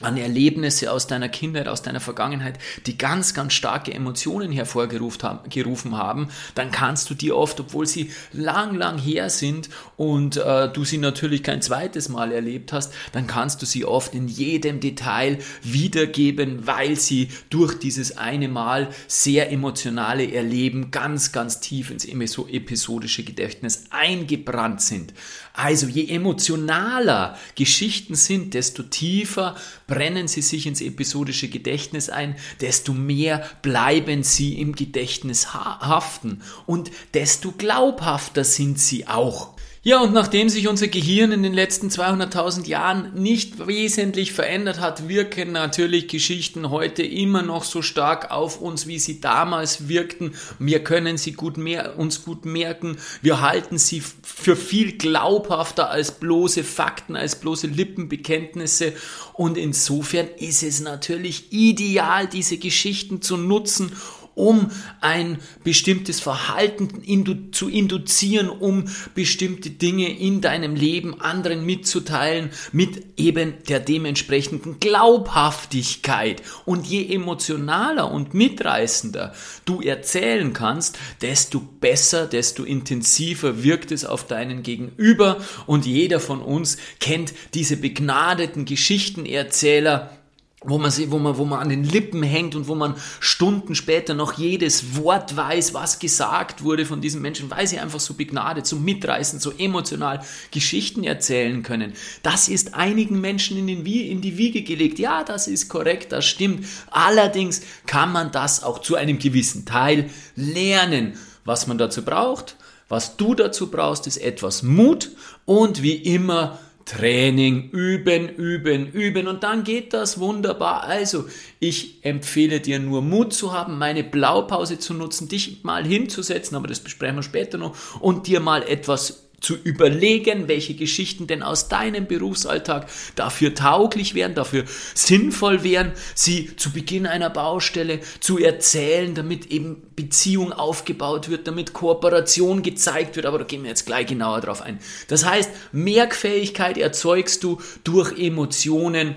an 0.00 0.16
Erlebnisse 0.16 0.92
aus 0.92 1.06
deiner 1.06 1.28
Kindheit, 1.28 1.68
aus 1.68 1.82
deiner 1.82 2.00
Vergangenheit, 2.00 2.58
die 2.86 2.98
ganz, 2.98 3.34
ganz 3.34 3.52
starke 3.52 3.92
Emotionen 3.92 4.52
hervorgerufen 4.52 5.96
haben, 5.96 6.28
dann 6.54 6.70
kannst 6.70 7.10
du 7.10 7.14
die 7.14 7.32
oft, 7.32 7.60
obwohl 7.60 7.86
sie 7.86 8.10
lang, 8.32 8.74
lang 8.74 8.98
her 8.98 9.30
sind 9.30 9.68
und 9.96 10.36
äh, 10.36 10.68
du 10.72 10.84
sie 10.84 10.98
natürlich 10.98 11.42
kein 11.42 11.62
zweites 11.62 12.08
Mal 12.08 12.32
erlebt 12.32 12.72
hast, 12.72 12.92
dann 13.12 13.26
kannst 13.26 13.62
du 13.62 13.66
sie 13.66 13.84
oft 13.84 14.14
in 14.14 14.28
jedem 14.28 14.80
Detail 14.80 15.38
wiedergeben, 15.62 16.66
weil 16.66 16.96
sie 16.96 17.28
durch 17.50 17.78
dieses 17.78 18.16
eine 18.16 18.48
Mal 18.48 18.88
sehr 19.06 19.50
emotionale 19.50 20.32
Erleben 20.32 20.90
ganz, 20.90 21.32
ganz 21.32 21.60
tief 21.60 21.90
ins 21.90 22.04
episodische 22.04 23.22
Gedächtnis 23.22 23.84
eingebrannt 23.90 24.80
sind. 24.80 25.14
Also 25.52 25.86
je 25.86 26.08
emotionaler 26.08 27.36
Geschichten 27.54 28.14
sind, 28.14 28.54
desto 28.54 28.82
tiefer 28.82 29.56
brennen 29.90 30.28
sie 30.28 30.40
sich 30.40 30.66
ins 30.66 30.80
episodische 30.80 31.48
Gedächtnis 31.48 32.08
ein, 32.08 32.36
desto 32.62 32.94
mehr 32.94 33.44
bleiben 33.60 34.22
sie 34.22 34.58
im 34.58 34.74
Gedächtnis 34.74 35.52
haften 35.52 36.40
und 36.64 36.90
desto 37.12 37.52
glaubhafter 37.52 38.44
sind 38.44 38.80
sie 38.80 39.06
auch. 39.06 39.52
Ja, 39.82 40.02
und 40.02 40.12
nachdem 40.12 40.50
sich 40.50 40.68
unser 40.68 40.88
Gehirn 40.88 41.32
in 41.32 41.42
den 41.42 41.54
letzten 41.54 41.88
200.000 41.88 42.66
Jahren 42.66 43.14
nicht 43.14 43.66
wesentlich 43.66 44.34
verändert 44.34 44.78
hat, 44.78 45.08
wirken 45.08 45.52
natürlich 45.52 46.06
Geschichten 46.06 46.68
heute 46.68 47.02
immer 47.02 47.40
noch 47.40 47.64
so 47.64 47.80
stark 47.80 48.30
auf 48.30 48.60
uns, 48.60 48.86
wie 48.86 48.98
sie 48.98 49.22
damals 49.22 49.88
wirkten. 49.88 50.34
Wir 50.58 50.84
können 50.84 51.16
sie 51.16 51.32
gut 51.32 51.56
mehr, 51.56 51.98
uns 51.98 52.26
gut 52.26 52.44
merken. 52.44 52.98
Wir 53.22 53.40
halten 53.40 53.78
sie 53.78 54.02
für 54.22 54.54
viel 54.54 54.98
glaubhafter 54.98 55.88
als 55.88 56.12
bloße 56.12 56.62
Fakten, 56.62 57.16
als 57.16 57.36
bloße 57.36 57.68
Lippenbekenntnisse. 57.68 58.92
Und 59.32 59.56
insofern 59.56 60.28
ist 60.36 60.62
es 60.62 60.80
natürlich 60.80 61.54
ideal, 61.54 62.26
diese 62.26 62.58
Geschichten 62.58 63.22
zu 63.22 63.38
nutzen, 63.38 63.92
um 64.34 64.70
ein 65.00 65.38
bestimmtes 65.64 66.20
Verhalten 66.20 67.02
indu 67.02 67.50
zu 67.52 67.68
induzieren, 67.68 68.48
um 68.48 68.84
bestimmte 69.14 69.70
Dinge 69.70 70.18
in 70.18 70.40
deinem 70.40 70.74
Leben 70.74 71.20
anderen 71.20 71.64
mitzuteilen, 71.64 72.50
mit 72.72 73.18
eben 73.18 73.54
der 73.68 73.80
dementsprechenden 73.80 74.80
Glaubhaftigkeit. 74.80 76.42
Und 76.64 76.86
je 76.86 77.14
emotionaler 77.14 78.10
und 78.10 78.34
mitreißender 78.34 79.34
du 79.64 79.80
erzählen 79.80 80.52
kannst, 80.52 80.98
desto 81.20 81.60
besser, 81.60 82.26
desto 82.26 82.64
intensiver 82.64 83.62
wirkt 83.62 83.92
es 83.92 84.04
auf 84.04 84.26
deinen 84.26 84.62
Gegenüber. 84.62 85.40
Und 85.66 85.86
jeder 85.86 86.20
von 86.20 86.40
uns 86.40 86.78
kennt 87.00 87.32
diese 87.54 87.76
begnadeten 87.76 88.64
Geschichtenerzähler, 88.64 90.19
wo 90.62 90.76
man, 90.76 90.90
sie, 90.90 91.10
wo, 91.10 91.18
man, 91.18 91.38
wo 91.38 91.46
man 91.46 91.60
an 91.60 91.70
den 91.70 91.84
Lippen 91.84 92.22
hängt 92.22 92.54
und 92.54 92.68
wo 92.68 92.74
man 92.74 92.94
Stunden 93.18 93.74
später 93.74 94.12
noch 94.12 94.34
jedes 94.34 94.96
Wort 94.96 95.34
weiß, 95.34 95.72
was 95.72 95.98
gesagt 95.98 96.62
wurde 96.62 96.84
von 96.84 97.00
diesem 97.00 97.22
Menschen, 97.22 97.50
weil 97.50 97.66
sie 97.66 97.78
einfach 97.78 98.00
so 98.00 98.12
begnadet, 98.12 98.66
so 98.66 98.76
mitreißend, 98.76 99.40
so 99.40 99.52
emotional 99.56 100.20
Geschichten 100.50 101.02
erzählen 101.02 101.62
können. 101.62 101.94
Das 102.22 102.48
ist 102.48 102.74
einigen 102.74 103.22
Menschen 103.22 103.56
in, 103.56 103.68
den, 103.68 103.86
in 103.86 104.20
die 104.20 104.36
Wiege 104.36 104.62
gelegt. 104.62 104.98
Ja, 104.98 105.24
das 105.24 105.48
ist 105.48 105.70
korrekt, 105.70 106.12
das 106.12 106.26
stimmt. 106.26 106.66
Allerdings 106.90 107.62
kann 107.86 108.12
man 108.12 108.30
das 108.30 108.62
auch 108.62 108.80
zu 108.80 108.96
einem 108.96 109.18
gewissen 109.18 109.64
Teil 109.64 110.10
lernen. 110.36 111.14
Was 111.46 111.66
man 111.66 111.78
dazu 111.78 112.02
braucht, 112.04 112.56
was 112.90 113.16
du 113.16 113.34
dazu 113.34 113.70
brauchst, 113.70 114.06
ist 114.06 114.18
etwas 114.18 114.62
Mut 114.62 115.10
und 115.46 115.82
wie 115.82 115.94
immer 115.94 116.58
Training, 116.90 117.70
üben, 117.70 118.28
üben, 118.28 118.90
üben 118.90 119.28
und 119.28 119.44
dann 119.44 119.62
geht 119.62 119.94
das 119.94 120.18
wunderbar. 120.18 120.82
Also, 120.82 121.26
ich 121.60 122.04
empfehle 122.04 122.58
dir 122.58 122.80
nur 122.80 123.00
Mut 123.00 123.32
zu 123.32 123.52
haben, 123.52 123.78
meine 123.78 124.02
Blaupause 124.02 124.80
zu 124.80 124.94
nutzen, 124.94 125.28
dich 125.28 125.62
mal 125.62 125.86
hinzusetzen, 125.86 126.56
aber 126.56 126.66
das 126.66 126.80
besprechen 126.80 127.16
wir 127.16 127.22
später 127.22 127.58
noch, 127.58 127.76
und 128.00 128.26
dir 128.26 128.40
mal 128.40 128.64
etwas 128.64 129.29
zu 129.40 129.56
überlegen, 129.56 130.48
welche 130.48 130.74
Geschichten 130.74 131.26
denn 131.26 131.42
aus 131.42 131.68
deinem 131.68 132.06
Berufsalltag 132.06 132.88
dafür 133.16 133.54
tauglich 133.54 134.14
wären, 134.14 134.34
dafür 134.34 134.64
sinnvoll 134.94 135.64
wären, 135.64 135.92
sie 136.14 136.54
zu 136.56 136.70
Beginn 136.72 137.06
einer 137.06 137.30
Baustelle 137.30 138.00
zu 138.20 138.38
erzählen, 138.38 139.14
damit 139.14 139.46
eben 139.46 139.82
Beziehung 139.96 140.52
aufgebaut 140.52 141.30
wird, 141.30 141.46
damit 141.46 141.72
Kooperation 141.72 142.62
gezeigt 142.62 143.16
wird, 143.16 143.26
aber 143.26 143.38
da 143.38 143.44
gehen 143.44 143.62
wir 143.62 143.70
jetzt 143.70 143.86
gleich 143.86 144.06
genauer 144.06 144.42
drauf 144.42 144.60
ein. 144.60 144.78
Das 145.08 145.24
heißt, 145.24 145.50
Merkfähigkeit 145.72 146.76
erzeugst 146.76 147.42
du 147.42 147.60
durch 147.82 148.18
Emotionen, 148.18 149.14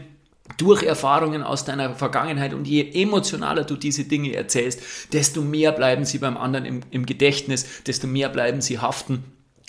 durch 0.58 0.84
Erfahrungen 0.84 1.42
aus 1.42 1.65
deiner 1.65 1.96
Vergangenheit. 1.96 2.53
Und 2.53 2.68
je 2.68 2.92
emotionaler 3.01 3.63
du 3.63 3.75
diese 3.75 4.03
Dinge 4.03 4.34
erzählst, 4.36 4.82
desto 5.12 5.42
mehr 5.42 5.72
bleiben 5.72 6.06
sie 6.06 6.20
beim 6.20 6.38
anderen 6.38 6.65
im, 6.65 6.82
im 6.92 7.06
Gedächtnis, 7.06 7.65
desto 7.84 8.08
mehr 8.08 8.30
bleiben 8.30 8.62
sie 8.62 8.80
haften 8.80 9.24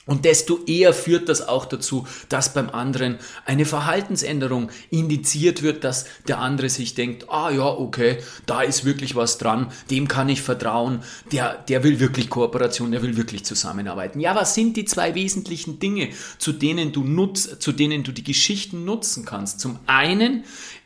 und 0.06 0.24
desto 0.24 0.60
eher 0.66 0.92
führt 0.92 1.28
das 1.28 1.48
auch 1.48 1.64
dazu, 1.64 2.06
dass 2.28 2.52
beim 2.52 2.68
anderen 2.70 3.18
eine 3.46 3.64
Verhaltensänderung 3.64 4.70
indiziert 4.90 5.62
wird, 5.62 5.82
dass 5.82 6.04
der 6.28 6.40
andere 6.40 6.68
sich 6.68 6.94
denkt, 6.94 7.30
ah 7.30 7.50
ja, 7.50 7.66
okay, 7.66 8.18
da 8.46 8.62
ist 8.62 8.84
wirklich 8.84 9.16
was 9.16 9.38
dran, 9.38 9.72
dem 9.90 10.06
kann 10.08 10.28
ich 10.28 10.42
vertrauen, 10.42 11.02
der, 11.32 11.54
der 11.68 11.82
will 11.84 12.00
wirklich 12.00 12.28
Kooperation, 12.28 12.92
der 12.92 13.02
will 13.02 13.16
wirklich 13.16 13.44
zusammenarbeiten. 13.44 14.20
Ja, 14.20 14.34
was 14.34 14.54
sind 14.54 14.76
die 14.76 14.84
zwei 14.84 15.14
wesentlichen 15.14 15.78
Dinge, 15.78 16.10
zu 16.38 16.52
denen 16.52 16.92
du 16.92 17.02
nutzt, 17.02 17.62
zu 17.62 17.72
denen 17.72 18.02
du 18.02 18.12
die 18.12 18.24
Geschichten 18.24 18.84
nutzen 18.84 19.24
kannst? 19.24 19.60
Zum 19.60 19.78
einen 19.86 20.44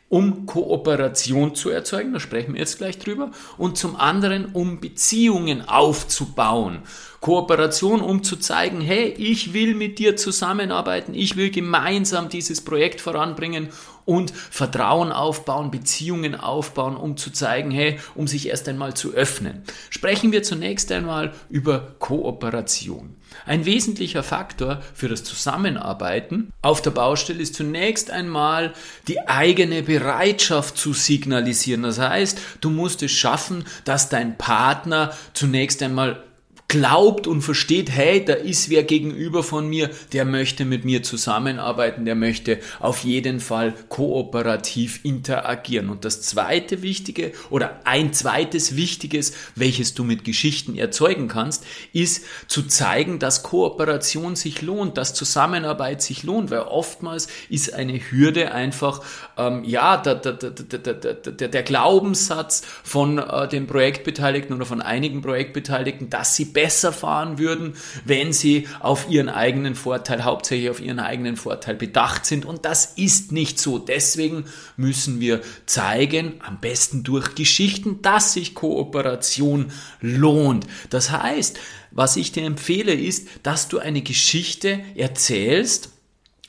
um 0.09 0.47
Kooperation 0.47 1.53
zu 1.53 1.69
erzeugen, 1.69 2.13
da 2.13 2.19
sprechen 2.19 2.53
wir 2.53 2.59
jetzt 2.59 2.79
gleich 2.79 2.97
drüber, 2.97 3.31
und 3.57 3.77
zum 3.77 3.95
anderen, 3.95 4.47
um 4.53 4.79
Beziehungen 4.79 5.67
aufzubauen. 5.67 6.79
Kooperation, 7.21 8.01
um 8.01 8.23
zu 8.23 8.37
zeigen, 8.37 8.81
hey, 8.81 9.13
ich 9.17 9.53
will 9.53 9.75
mit 9.75 9.99
dir 9.99 10.15
zusammenarbeiten, 10.15 11.13
ich 11.13 11.35
will 11.35 11.49
gemeinsam 11.49 12.29
dieses 12.29 12.61
Projekt 12.61 13.01
voranbringen 13.01 13.69
und 14.05 14.31
Vertrauen 14.31 15.11
aufbauen, 15.11 15.69
Beziehungen 15.69 16.33
aufbauen, 16.33 16.95
um 16.95 17.17
zu 17.17 17.31
zeigen, 17.31 17.69
hey, 17.69 17.99
um 18.15 18.27
sich 18.27 18.47
erst 18.47 18.67
einmal 18.67 18.95
zu 18.95 19.13
öffnen. 19.13 19.63
Sprechen 19.89 20.31
wir 20.31 20.41
zunächst 20.43 20.91
einmal 20.91 21.33
über 21.49 21.95
Kooperation. 21.99 23.15
Ein 23.45 23.65
wesentlicher 23.65 24.23
Faktor 24.23 24.81
für 24.95 25.09
das 25.09 25.23
Zusammenarbeiten 25.23 26.51
auf 26.63 26.81
der 26.81 26.89
Baustelle 26.91 27.41
ist 27.41 27.53
zunächst 27.53 28.09
einmal 28.09 28.73
die 29.07 29.27
eigene 29.27 29.83
Bereitschaft 29.83 30.77
zu 30.77 30.93
signalisieren. 30.93 31.83
Das 31.83 31.99
heißt, 31.99 32.39
du 32.61 32.71
musst 32.71 33.03
es 33.03 33.11
schaffen, 33.11 33.65
dass 33.85 34.09
dein 34.09 34.37
Partner 34.37 35.13
zunächst 35.33 35.83
einmal 35.83 36.23
glaubt 36.69 37.25
und 37.25 37.41
versteht, 37.41 37.89
hey, 37.89 38.23
da 38.23 38.33
ist 38.33 38.69
wer 38.69 38.83
gegenüber 38.83 39.41
von 39.41 39.67
mir, 39.67 39.89
der 40.13 40.23
möchte 40.23 40.65
mit 40.65 40.85
mir 40.85 41.01
zusammenarbeiten, 41.01 42.05
der 42.05 42.13
möchte 42.13 42.59
auf 42.79 43.03
jeden 43.03 43.39
Fall 43.39 43.73
kooperativ 43.89 44.99
interagieren. 45.03 45.89
Und 45.89 46.05
das 46.05 46.21
zweite 46.21 46.83
Wichtige 46.83 47.31
oder 47.49 47.79
ein 47.85 48.13
zweites 48.13 48.75
Wichtiges, 48.75 49.33
welches 49.55 49.95
du 49.95 50.03
mit 50.03 50.23
Geschichten 50.23 50.77
erzeugen 50.77 51.27
kannst, 51.27 51.65
ist 51.91 52.23
zu 52.47 52.61
zeigen, 52.61 53.17
dass 53.17 53.41
Kooperation 53.41 54.35
sich 54.35 54.61
lohnt, 54.61 54.95
dass 54.97 55.15
Zusammenarbeit 55.15 56.03
sich 56.03 56.21
lohnt, 56.21 56.51
weil 56.51 56.59
oftmals 56.59 57.29
ist 57.49 57.73
eine 57.73 57.99
Hürde 57.99 58.51
einfach, 58.51 59.01
ähm, 59.37 59.63
ja, 59.63 59.97
der, 59.97 60.15
der, 60.15 60.33
der, 60.33 61.47
der, 61.47 61.63
Glaubenssatz 61.63 62.61
von 62.83 63.17
äh, 63.17 63.47
den 63.47 63.65
Projektbeteiligten 63.65 64.55
oder 64.55 64.67
von 64.67 64.83
einigen 64.83 65.23
Projektbeteiligten, 65.23 66.11
dass 66.11 66.35
sie 66.35 66.45
besser 66.59 66.91
fahren 66.91 67.39
würden, 67.39 67.75
wenn 68.03 68.33
sie 68.33 68.67
auf 68.81 69.09
ihren 69.09 69.29
eigenen 69.29 69.75
Vorteil, 69.75 70.25
hauptsächlich 70.25 70.69
auf 70.69 70.81
ihren 70.81 70.99
eigenen 70.99 71.37
Vorteil 71.37 71.75
bedacht 71.75 72.25
sind. 72.25 72.43
Und 72.43 72.65
das 72.65 72.97
ist 72.97 73.31
nicht 73.31 73.59
so. 73.59 73.79
Deswegen 73.79 74.43
müssen 74.75 75.21
wir 75.21 75.39
zeigen, 75.65 76.33
am 76.45 76.59
besten 76.59 77.03
durch 77.03 77.33
Geschichten, 77.33 78.01
dass 78.01 78.33
sich 78.33 78.55
Kooperation 78.55 79.71
lohnt. 80.01 80.67
Das 80.89 81.11
heißt, 81.11 81.57
was 81.91 82.17
ich 82.17 82.33
dir 82.33 82.43
empfehle, 82.43 82.93
ist, 82.93 83.29
dass 83.43 83.69
du 83.69 83.79
eine 83.79 84.01
Geschichte 84.01 84.81
erzählst, 84.95 85.91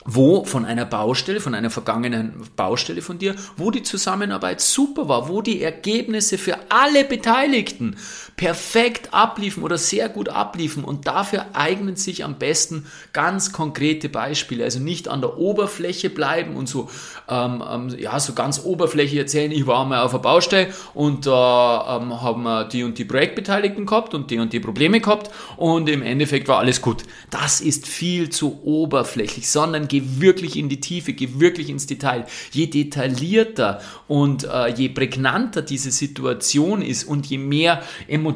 wo 0.03 0.45
von 0.45 0.65
einer 0.65 0.85
Baustelle, 0.85 1.39
von 1.39 1.53
einer 1.53 1.69
vergangenen 1.69 2.33
Baustelle 2.55 3.01
von 3.01 3.19
dir, 3.19 3.35
wo 3.55 3.69
die 3.69 3.83
Zusammenarbeit 3.83 4.59
super 4.59 5.07
war, 5.07 5.29
wo 5.29 5.41
die 5.41 5.61
Ergebnisse 5.61 6.37
für 6.37 6.57
alle 6.69 7.05
Beteiligten 7.05 7.97
perfekt 8.35 9.13
abliefen 9.13 9.61
oder 9.61 9.77
sehr 9.77 10.09
gut 10.09 10.29
abliefen 10.29 10.83
und 10.83 11.05
dafür 11.05 11.45
eignen 11.53 11.95
sich 11.95 12.23
am 12.23 12.39
besten 12.39 12.87
ganz 13.13 13.51
konkrete 13.51 14.09
Beispiele. 14.09 14.63
Also 14.63 14.79
nicht 14.79 15.07
an 15.07 15.21
der 15.21 15.37
Oberfläche 15.37 16.09
bleiben 16.09 16.55
und 16.55 16.67
so, 16.67 16.89
ähm, 17.29 17.63
ähm, 17.69 17.95
ja, 17.99 18.19
so 18.19 18.33
ganz 18.33 18.63
oberflächlich 18.63 19.19
erzählen, 19.19 19.51
ich 19.51 19.67
war 19.67 19.85
mal 19.85 20.01
auf 20.01 20.11
der 20.11 20.19
Baustelle 20.19 20.73
und 20.93 21.27
da 21.27 21.99
äh, 21.99 22.01
ähm, 22.01 22.21
haben 22.21 22.43
wir 22.43 22.65
die 22.65 22.83
und 22.83 22.97
die 22.97 23.05
Projektbeteiligten 23.05 23.85
gehabt 23.85 24.13
und 24.13 24.31
die 24.31 24.39
und 24.39 24.53
die 24.53 24.59
Probleme 24.59 24.99
gehabt 24.99 25.29
und 25.57 25.87
im 25.87 26.01
Endeffekt 26.01 26.47
war 26.47 26.57
alles 26.57 26.81
gut. 26.81 27.03
Das 27.29 27.61
ist 27.61 27.87
viel 27.87 28.29
zu 28.29 28.61
oberflächlich, 28.63 29.49
sondern 29.49 29.87
geh 29.87 30.01
wirklich 30.03 30.57
in 30.57 30.67
die 30.67 30.79
Tiefe, 30.79 31.13
geh 31.13 31.39
wirklich 31.39 31.69
ins 31.69 31.85
Detail. 31.85 32.25
Je 32.51 32.67
detaillierter 32.67 33.81
und 34.07 34.45
äh, 34.45 34.69
je 34.73 34.89
prägnanter 34.89 35.61
diese 35.61 35.91
Situation 35.91 36.81
ist 36.81 37.03
und 37.03 37.27
je 37.27 37.37
mehr 37.37 37.83
Emotionen, 38.07 38.30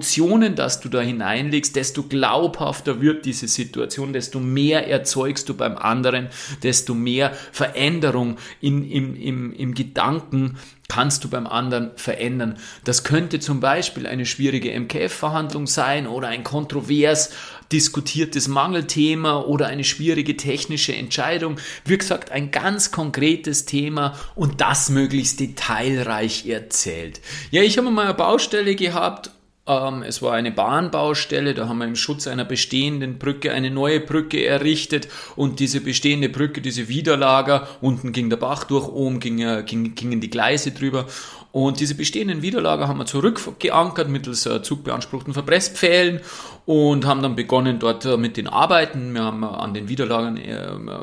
dass 0.56 0.80
du 0.80 0.90
da 0.90 1.02
hineinlegst, 1.02 1.76
desto 1.76 2.04
glaubhafter 2.04 3.02
wird 3.02 3.26
diese 3.26 3.48
Situation, 3.48 4.14
desto 4.14 4.40
mehr 4.40 4.88
erzeugst 4.88 5.50
du 5.50 5.54
beim 5.54 5.78
anderen, 5.78 6.30
desto 6.64 6.94
mehr 6.94 7.34
Veränderung 7.52 8.38
in, 8.62 8.90
im, 8.90 9.16
im, 9.16 9.54
im 9.54 9.74
Gedanken 9.74 10.58
kannst 10.88 11.24
du 11.24 11.30
beim 11.30 11.48
anderen 11.48 11.92
verändern. 11.96 12.58
Das 12.84 13.04
könnte 13.04 13.40
zum 13.40 13.60
Beispiel 13.60 14.06
eine 14.06 14.26
schwierige 14.26 14.78
MKF-Verhandlung 14.80 15.68
sein 15.68 16.08
oder 16.08 16.28
ein 16.28 16.44
kontrovers 16.44 17.32
diskutiertes 17.72 18.48
Mangelthema 18.48 19.42
oder 19.42 19.68
eine 19.68 19.84
schwierige 19.84 20.38
technische 20.38 20.96
Entscheidung. 20.96 21.58
Wie 21.84 21.98
gesagt, 21.98 22.32
ein 22.32 22.52
ganz 22.52 22.92
konkretes 22.92 23.66
Thema 23.66 24.16
und 24.36 24.62
das 24.62 24.90
möglichst 24.90 25.40
detailreich 25.40 26.46
erzählt. 26.46 27.22
Ja, 27.50 27.64
ich 27.64 27.78
habe 27.78 27.90
mal 27.90 28.06
eine 28.06 28.14
Baustelle 28.14 28.76
gehabt 28.76 29.32
ähm, 29.68 30.04
es 30.04 30.22
war 30.22 30.34
eine 30.34 30.52
Bahnbaustelle, 30.52 31.54
da 31.54 31.68
haben 31.68 31.80
wir 31.80 31.86
im 31.86 31.96
Schutz 31.96 32.28
einer 32.28 32.46
bestehenden 32.46 33.18
Brücke 33.18 33.52
eine 33.52 33.72
neue 33.72 34.00
Brücke 34.00 34.46
errichtet 34.46 35.08
und 35.36 35.60
diese 35.60 35.82
bestehende 35.82 36.30
Brücke, 36.30 36.62
diese 36.62 36.88
Widerlager, 36.88 37.68
unten 37.82 38.12
ging 38.12 38.30
der 38.30 38.38
Bach 38.38 38.66
durch, 38.66 38.88
oben 38.88 39.20
ging, 39.20 39.66
ging, 39.66 39.96
gingen 39.96 40.22
die 40.22 40.30
Gleise 40.30 40.72
drüber 40.72 41.08
und 41.56 41.80
diese 41.80 41.96
bestehenden 41.96 42.42
Widerlager 42.42 42.90
haben 42.90 42.98
wir 42.98 43.06
zurückgeankert 43.06 44.10
mittels 44.10 44.46
äh, 44.46 44.62
zugbeanspruchten 44.62 45.34
Verpresspfählen 45.34 46.20
und 46.66 47.06
haben 47.06 47.22
dann 47.22 47.38
begonnen 47.38 47.80
dort 47.80 48.04
äh, 48.04 48.18
mit 48.18 48.36
den 48.36 48.50
Arbeiten. 48.50 49.14
Wir 49.14 49.24
haben 49.24 49.42
äh, 49.42 49.46
an 49.46 49.74
den 49.74 49.88
Widerlagern 49.88 50.38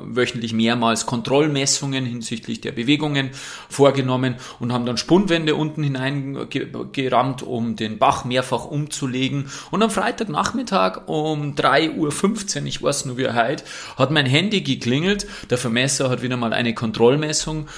wöchentlich 0.03 0.53
mehrmals 0.53 1.07
Kontrollmessungen 1.07 2.05
hinsichtlich 2.05 2.61
der 2.61 2.73
Bewegungen 2.73 3.31
vorgenommen 3.71 4.35
und 4.61 4.75
haben 4.75 4.85
dann 4.85 4.99
Spundwände 4.99 5.55
unten 5.55 5.83
hineingerammt, 5.85 7.43
um 7.43 7.77
den 7.77 7.97
Bach 7.97 8.27
mehrfach 8.27 8.67
umzulegen. 8.67 9.47
Und 9.71 9.83
am 9.83 9.89
Freitagnachmittag 9.89 11.09
um 11.09 11.55
3.15 11.55 12.61
Uhr, 12.61 12.67
ich 12.67 12.83
weiß 12.83 13.07
nur 13.07 13.17
wie 13.17 13.31
heute, 13.31 13.65
hat 13.97 14.11
mein 14.11 14.27
Handy 14.27 14.61
geklingelt. 14.61 15.27
Der 15.49 15.57
Vermesser 15.57 16.11
hat 16.11 16.21
wieder 16.21 16.37
mal 16.37 16.53
eine 16.53 16.75
Kontrollmessung 16.75 17.69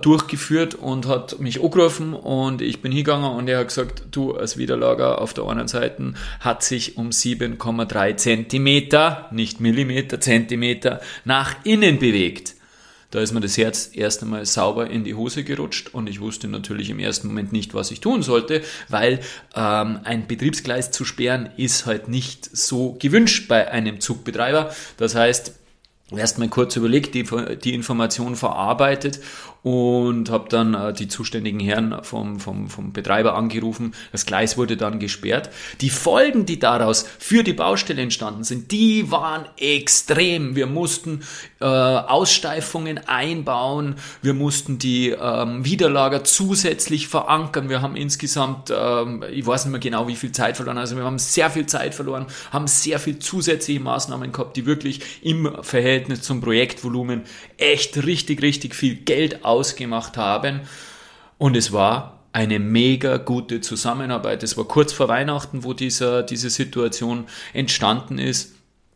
durchgeführt 0.00 0.76
und 0.76 1.08
hat 1.08 1.40
mich 1.40 1.60
angerufen 2.11 2.11
und 2.14 2.62
ich 2.62 2.82
bin 2.82 2.92
hingegangen 2.92 3.30
und 3.30 3.48
er 3.48 3.60
hat 3.60 3.68
gesagt, 3.68 4.04
du 4.10 4.34
als 4.34 4.56
Widerlager 4.56 5.20
auf 5.20 5.34
der 5.34 5.44
anderen 5.44 5.68
Seite 5.68 6.14
hat 6.40 6.62
sich 6.62 6.96
um 6.96 7.10
7,3 7.10 8.16
Zentimeter, 8.16 9.28
nicht 9.30 9.60
Millimeter, 9.60 10.20
Zentimeter 10.20 11.00
nach 11.24 11.56
innen 11.64 11.98
bewegt. 11.98 12.54
Da 13.12 13.20
ist 13.20 13.34
mir 13.34 13.40
das 13.40 13.58
Herz 13.58 13.90
erst 13.92 14.22
einmal 14.22 14.46
sauber 14.46 14.88
in 14.88 15.04
die 15.04 15.14
Hose 15.14 15.44
gerutscht 15.44 15.90
und 15.92 16.08
ich 16.08 16.20
wusste 16.20 16.48
natürlich 16.48 16.88
im 16.88 16.98
ersten 16.98 17.28
Moment 17.28 17.52
nicht, 17.52 17.74
was 17.74 17.90
ich 17.90 18.00
tun 18.00 18.22
sollte, 18.22 18.62
weil 18.88 19.20
ähm, 19.54 20.00
ein 20.04 20.26
Betriebsgleis 20.26 20.92
zu 20.92 21.04
sperren 21.04 21.50
ist 21.58 21.84
halt 21.84 22.08
nicht 22.08 22.48
so 22.56 22.96
gewünscht 22.98 23.48
bei 23.48 23.70
einem 23.70 24.00
Zugbetreiber. 24.00 24.74
Das 24.96 25.14
heißt, 25.14 25.54
erstmal 26.10 26.48
kurz 26.48 26.74
überlegt, 26.76 27.14
die, 27.14 27.26
die 27.62 27.74
Information 27.74 28.34
verarbeitet 28.34 29.20
und 29.62 30.28
habe 30.30 30.48
dann 30.48 30.74
äh, 30.74 30.92
die 30.92 31.08
zuständigen 31.08 31.60
Herren 31.60 32.02
vom, 32.02 32.40
vom, 32.40 32.68
vom 32.68 32.92
Betreiber 32.92 33.34
angerufen. 33.34 33.94
Das 34.10 34.26
Gleis 34.26 34.56
wurde 34.56 34.76
dann 34.76 34.98
gesperrt. 34.98 35.50
Die 35.80 35.90
Folgen, 35.90 36.46
die 36.46 36.58
daraus 36.58 37.06
für 37.18 37.44
die 37.44 37.52
Baustelle 37.52 38.02
entstanden 38.02 38.42
sind, 38.42 38.72
die 38.72 39.10
waren 39.10 39.44
extrem. 39.58 40.56
Wir 40.56 40.66
mussten 40.66 41.22
äh, 41.60 41.64
Aussteifungen 41.64 42.98
einbauen, 43.06 43.96
wir 44.20 44.34
mussten 44.34 44.78
die 44.78 45.10
ähm, 45.10 45.64
Widerlager 45.64 46.24
zusätzlich 46.24 47.06
verankern. 47.06 47.68
Wir 47.68 47.82
haben 47.82 47.94
insgesamt, 47.94 48.72
ähm, 48.76 49.24
ich 49.30 49.46
weiß 49.46 49.66
nicht 49.66 49.72
mehr 49.72 49.80
genau, 49.80 50.08
wie 50.08 50.16
viel 50.16 50.32
Zeit 50.32 50.56
verloren. 50.56 50.78
Also 50.78 50.96
wir 50.96 51.04
haben 51.04 51.18
sehr 51.18 51.50
viel 51.50 51.66
Zeit 51.66 51.94
verloren, 51.94 52.26
haben 52.50 52.66
sehr 52.66 52.98
viel 52.98 53.20
zusätzliche 53.20 53.80
Maßnahmen 53.80 54.32
gehabt, 54.32 54.56
die 54.56 54.66
wirklich 54.66 55.00
im 55.22 55.52
Verhältnis 55.62 56.22
zum 56.22 56.40
Projektvolumen 56.40 57.22
echt 57.58 58.04
richtig, 58.04 58.42
richtig 58.42 58.74
viel 58.74 58.96
Geld 58.96 59.44
ausgemacht 59.52 60.16
haben. 60.16 60.60
Und 61.38 61.56
es 61.56 61.72
war 61.72 62.18
eine 62.32 62.58
mega 62.58 63.18
gute 63.18 63.60
Zusammenarbeit. 63.60 64.42
Es 64.42 64.56
war 64.56 64.64
kurz 64.64 64.92
vor 64.92 65.08
Weihnachten, 65.08 65.64
wo 65.64 65.74
dieser, 65.74 66.22
diese 66.22 66.50
Situation 66.50 67.26
entstanden 67.52 68.18
ist. 68.18 68.54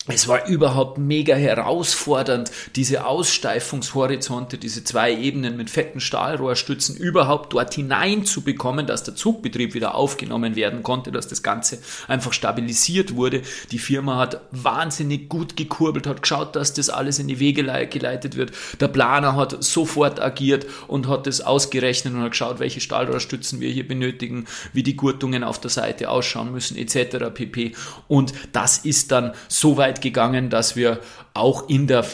Es 0.09 0.29
war 0.29 0.47
überhaupt 0.47 0.99
mega 0.99 1.35
herausfordernd, 1.35 2.53
diese 2.77 3.07
Aussteifungshorizonte, 3.07 4.57
diese 4.57 4.85
zwei 4.85 5.13
Ebenen 5.13 5.57
mit 5.57 5.69
fetten 5.69 5.99
Stahlrohrstützen 5.99 6.97
überhaupt 6.97 7.53
dort 7.53 7.75
hinein 7.75 8.25
zu 8.25 8.43
bekommen, 8.43 8.87
dass 8.87 9.03
der 9.03 9.17
Zugbetrieb 9.17 9.75
wieder 9.75 9.97
aufgenommen 9.97 10.55
werden 10.55 10.85
konnte, 10.85 11.11
dass 11.11 11.27
das 11.27 11.43
Ganze 11.43 11.81
einfach 12.07 12.33
stabilisiert 12.33 13.17
wurde. 13.17 13.43
Die 13.73 13.81
Firma 13.81 14.17
hat 14.19 14.43
wahnsinnig 14.53 15.29
gut 15.29 15.57
gekurbelt, 15.57 16.07
hat 16.07 16.23
geschaut, 16.23 16.55
dass 16.55 16.73
das 16.73 16.89
alles 16.89 17.19
in 17.19 17.27
die 17.27 17.41
Wege 17.41 17.65
geleitet 17.89 18.37
wird. 18.37 18.53
Der 18.79 18.89
Planer 18.89 19.35
hat 19.35 19.61
sofort 19.65 20.21
agiert 20.21 20.67
und 20.87 21.09
hat 21.09 21.27
das 21.27 21.41
ausgerechnet 21.41 22.15
und 22.15 22.21
hat 22.21 22.31
geschaut, 22.31 22.61
welche 22.61 22.81
Stahlrohrstützen 22.81 23.59
wir 23.59 23.71
hier 23.71 23.89
benötigen, 23.89 24.47
wie 24.73 24.85
die 24.85 24.95
Gurtungen 24.95 25.43
auf 25.43 25.61
der 25.61 25.71
Seite 25.71 26.11
ausschauen 26.11 26.53
müssen, 26.53 26.77
etc. 26.77 27.35
pp. 27.35 27.73
Und 28.07 28.33
das 28.53 28.79
ist 28.79 29.11
dann 29.11 29.33
soweit 29.49 29.96
weit 29.97 30.03
gegangen, 30.03 30.51
dass 30.51 30.77
wir 30.77 31.01
auch 31.35 31.69
in 31.69 31.87
der 31.87 32.05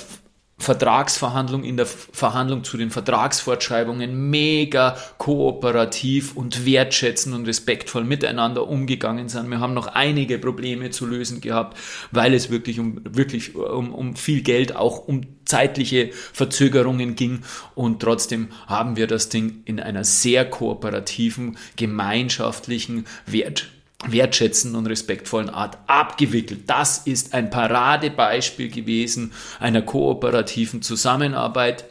Vertragsverhandlung, 0.59 1.65
in 1.65 1.77
der 1.77 1.87
Verhandlung 1.87 2.63
zu 2.63 2.77
den 2.77 2.91
Vertragsfortschreibungen 2.91 4.31
mega 4.31 4.97
kooperativ 5.19 6.37
und 6.37 6.65
wertschätzend 6.65 7.35
und 7.35 7.49
respektvoll 7.49 8.05
miteinander 8.05 8.69
umgegangen 8.69 9.29
sind. 9.29 9.51
Wir 9.51 9.59
haben 9.59 9.75
noch 9.75 9.89
einige 9.89 10.39
Probleme 10.39 10.91
zu 10.91 11.07
lösen 11.07 11.41
gehabt, 11.41 11.77
weil 12.13 12.33
es 12.33 12.49
wirklich 12.51 12.79
um, 12.79 13.01
wirklich 13.03 13.57
um, 13.57 13.93
um 13.93 14.15
viel 14.15 14.43
Geld, 14.43 14.77
auch 14.77 15.09
um 15.09 15.23
zeitliche 15.47 16.11
Verzögerungen 16.13 17.17
ging 17.17 17.41
und 17.75 18.01
trotzdem 18.01 18.51
haben 18.69 18.95
wir 18.95 19.09
das 19.09 19.31
Ding 19.31 19.63
in 19.65 19.81
einer 19.81 20.05
sehr 20.05 20.49
kooperativen, 20.49 21.59
gemeinschaftlichen, 21.75 23.07
wert 23.27 23.69
wertschätzenden 24.07 24.79
und 24.79 24.87
respektvollen 24.87 25.51
Art 25.51 25.79
abgewickelt. 25.87 26.63
Das 26.69 26.99
ist 26.99 27.35
ein 27.35 27.51
Paradebeispiel 27.51 28.69
gewesen 28.69 29.33
einer 29.61 29.83
kooperativen 29.83 30.83
Zusammenarbeit 30.83 31.85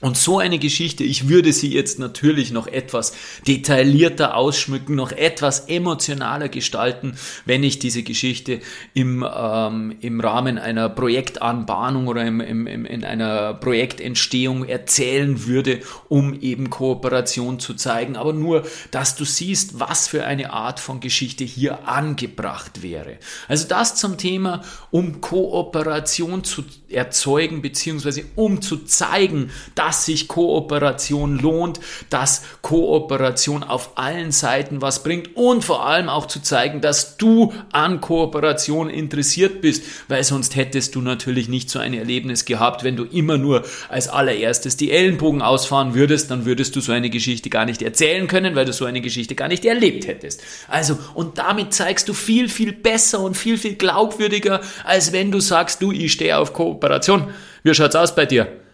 und 0.00 0.18
so 0.18 0.38
eine 0.38 0.58
Geschichte, 0.58 1.04
ich 1.04 1.30
würde 1.30 1.54
sie 1.54 1.72
jetzt 1.72 1.98
natürlich 1.98 2.50
noch 2.50 2.66
etwas 2.66 3.14
detaillierter 3.48 4.36
ausschmücken, 4.36 4.94
noch 4.94 5.10
etwas 5.10 5.68
emotionaler 5.68 6.50
gestalten, 6.50 7.16
wenn 7.46 7.64
ich 7.64 7.78
diese 7.78 8.02
Geschichte 8.02 8.60
im, 8.92 9.26
ähm, 9.26 9.96
im 10.02 10.20
Rahmen 10.20 10.58
einer 10.58 10.90
Projektanbahnung 10.90 12.08
oder 12.08 12.26
im, 12.26 12.42
im, 12.42 12.66
im, 12.66 12.84
in 12.84 13.04
einer 13.04 13.54
Projektentstehung 13.54 14.66
erzählen 14.66 15.46
würde, 15.46 15.80
um 16.10 16.38
eben 16.42 16.68
Kooperation 16.68 17.58
zu 17.58 17.72
zeigen. 17.72 18.16
Aber 18.16 18.34
nur, 18.34 18.66
dass 18.90 19.16
du 19.16 19.24
siehst, 19.24 19.80
was 19.80 20.08
für 20.08 20.26
eine 20.26 20.52
Art 20.52 20.78
von 20.78 21.00
Geschichte 21.00 21.44
hier 21.44 21.88
angebracht 21.88 22.82
wäre. 22.82 23.16
Also 23.48 23.66
das 23.66 23.94
zum 23.94 24.18
Thema, 24.18 24.62
um 24.90 25.22
Kooperation 25.22 26.44
zu 26.44 26.64
erzeugen, 26.90 27.62
beziehungsweise 27.62 28.24
um 28.34 28.60
zu 28.60 28.84
zeigen, 28.84 29.50
dass 29.74 29.85
dass 29.86 30.04
sich 30.04 30.26
Kooperation 30.26 31.38
lohnt, 31.38 31.78
dass 32.10 32.42
Kooperation 32.60 33.62
auf 33.62 33.90
allen 33.94 34.32
Seiten 34.32 34.82
was 34.82 35.04
bringt 35.04 35.36
und 35.36 35.64
vor 35.64 35.86
allem 35.86 36.08
auch 36.08 36.26
zu 36.26 36.42
zeigen, 36.42 36.80
dass 36.80 37.18
du 37.18 37.52
an 37.70 38.00
Kooperation 38.00 38.90
interessiert 38.90 39.60
bist, 39.60 39.84
weil 40.08 40.24
sonst 40.24 40.56
hättest 40.56 40.96
du 40.96 41.02
natürlich 41.02 41.48
nicht 41.48 41.70
so 41.70 41.78
ein 41.78 41.94
Erlebnis 41.94 42.44
gehabt, 42.46 42.82
wenn 42.82 42.96
du 42.96 43.04
immer 43.04 43.38
nur 43.38 43.62
als 43.88 44.08
allererstes 44.08 44.76
die 44.76 44.90
Ellenbogen 44.90 45.40
ausfahren 45.40 45.94
würdest, 45.94 46.32
dann 46.32 46.46
würdest 46.46 46.74
du 46.74 46.80
so 46.80 46.90
eine 46.90 47.08
Geschichte 47.08 47.48
gar 47.48 47.64
nicht 47.64 47.80
erzählen 47.80 48.26
können, 48.26 48.56
weil 48.56 48.64
du 48.64 48.72
so 48.72 48.86
eine 48.86 49.00
Geschichte 49.00 49.36
gar 49.36 49.46
nicht 49.46 49.64
erlebt 49.64 50.08
hättest. 50.08 50.42
Also, 50.66 50.98
und 51.14 51.38
damit 51.38 51.74
zeigst 51.74 52.08
du 52.08 52.12
viel, 52.12 52.48
viel 52.48 52.72
besser 52.72 53.20
und 53.20 53.36
viel, 53.36 53.56
viel 53.56 53.76
glaubwürdiger, 53.76 54.62
als 54.82 55.12
wenn 55.12 55.30
du 55.30 55.38
sagst, 55.38 55.80
du, 55.80 55.92
ich 55.92 56.10
stehe 56.10 56.38
auf 56.38 56.52
Kooperation. 56.52 57.28
Wie 57.62 57.72
schaut's 57.72 57.94
aus 57.94 58.16
bei 58.16 58.26
dir? 58.26 58.65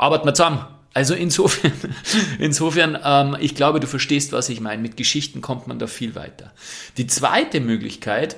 Arbeiten 0.00 0.26
wir 0.26 0.34
zusammen. 0.34 0.64
Also 0.92 1.14
insofern, 1.14 1.72
insofern 2.38 2.98
ähm, 3.04 3.36
ich 3.38 3.54
glaube, 3.54 3.80
du 3.80 3.86
verstehst, 3.86 4.32
was 4.32 4.48
ich 4.48 4.60
meine. 4.60 4.82
Mit 4.82 4.96
Geschichten 4.96 5.40
kommt 5.40 5.68
man 5.68 5.78
da 5.78 5.86
viel 5.86 6.14
weiter. 6.14 6.52
Die 6.96 7.06
zweite 7.06 7.60
Möglichkeit, 7.60 8.36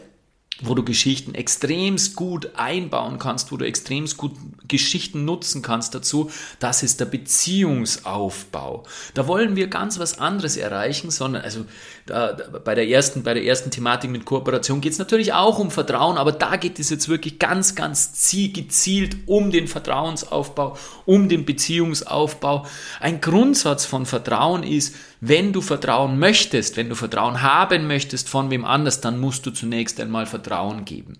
wo 0.60 0.74
du 0.74 0.84
Geschichten 0.84 1.34
extremst 1.34 2.14
gut 2.14 2.50
einbauen 2.56 3.18
kannst, 3.18 3.50
wo 3.50 3.56
du 3.56 3.64
extremst 3.64 4.16
gut 4.16 4.32
Geschichten 4.68 5.24
nutzen 5.24 5.60
kannst 5.60 5.94
dazu, 5.94 6.30
das 6.60 6.82
ist 6.82 7.00
der 7.00 7.06
Beziehungsaufbau. 7.06 8.84
Da 9.14 9.26
wollen 9.26 9.56
wir 9.56 9.66
ganz 9.66 9.98
was 9.98 10.18
anderes 10.18 10.56
erreichen, 10.56 11.10
sondern 11.10 11.42
also 11.42 11.64
da, 12.06 12.36
bei 12.64 12.74
der 12.74 12.88
ersten, 12.88 13.22
bei 13.22 13.34
der 13.34 13.44
ersten 13.44 13.70
Thematik 13.70 14.10
mit 14.10 14.24
Kooperation 14.24 14.80
geht 14.80 14.92
es 14.92 14.98
natürlich 14.98 15.32
auch 15.32 15.58
um 15.58 15.70
Vertrauen, 15.70 16.16
aber 16.16 16.32
da 16.32 16.56
geht 16.56 16.78
es 16.78 16.90
jetzt 16.90 17.08
wirklich 17.08 17.38
ganz, 17.38 17.74
ganz 17.74 18.12
gezielt 18.52 19.16
um 19.26 19.50
den 19.50 19.68
Vertrauensaufbau, 19.68 20.76
um 21.06 21.28
den 21.28 21.44
Beziehungsaufbau. 21.44 22.66
Ein 23.00 23.20
Grundsatz 23.20 23.84
von 23.84 24.06
Vertrauen 24.06 24.62
ist, 24.62 24.94
wenn 25.24 25.52
du 25.52 25.60
Vertrauen 25.60 26.18
möchtest, 26.18 26.76
wenn 26.76 26.88
du 26.88 26.96
Vertrauen 26.96 27.42
haben 27.42 27.86
möchtest 27.86 28.28
von 28.28 28.50
wem 28.50 28.64
anders, 28.64 29.00
dann 29.00 29.20
musst 29.20 29.46
du 29.46 29.52
zunächst 29.52 30.00
einmal 30.00 30.26
Vertrauen 30.26 30.84
geben. 30.84 31.16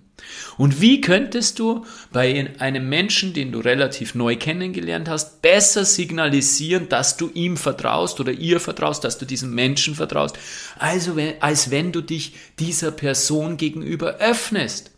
Und 0.59 0.81
wie 0.81 1.01
könntest 1.01 1.61
du 1.61 1.87
bei 2.11 2.51
einem 2.59 2.89
Menschen, 2.89 3.33
den 3.33 3.53
du 3.53 3.61
relativ 3.61 4.17
neu 4.17 4.35
kennengelernt 4.35 5.09
hast, 5.09 5.41
besser 5.41 5.85
signalisieren, 5.85 6.89
dass 6.89 7.17
du 7.17 7.31
ihm 7.33 7.57
vertraust 7.57 8.19
oder 8.19 8.33
ihr 8.33 8.59
vertraust, 8.59 9.05
dass 9.05 9.19
du 9.19 9.25
diesem 9.25 9.55
Menschen 9.55 9.95
vertraust, 9.95 10.37
also 10.81 11.17
als 11.39 11.71
wenn 11.71 11.93
du 11.93 12.01
dich 12.01 12.35
dieser 12.59 12.91
Person 12.91 13.57
gegenüber 13.57 14.17
öffnest? 14.17 14.91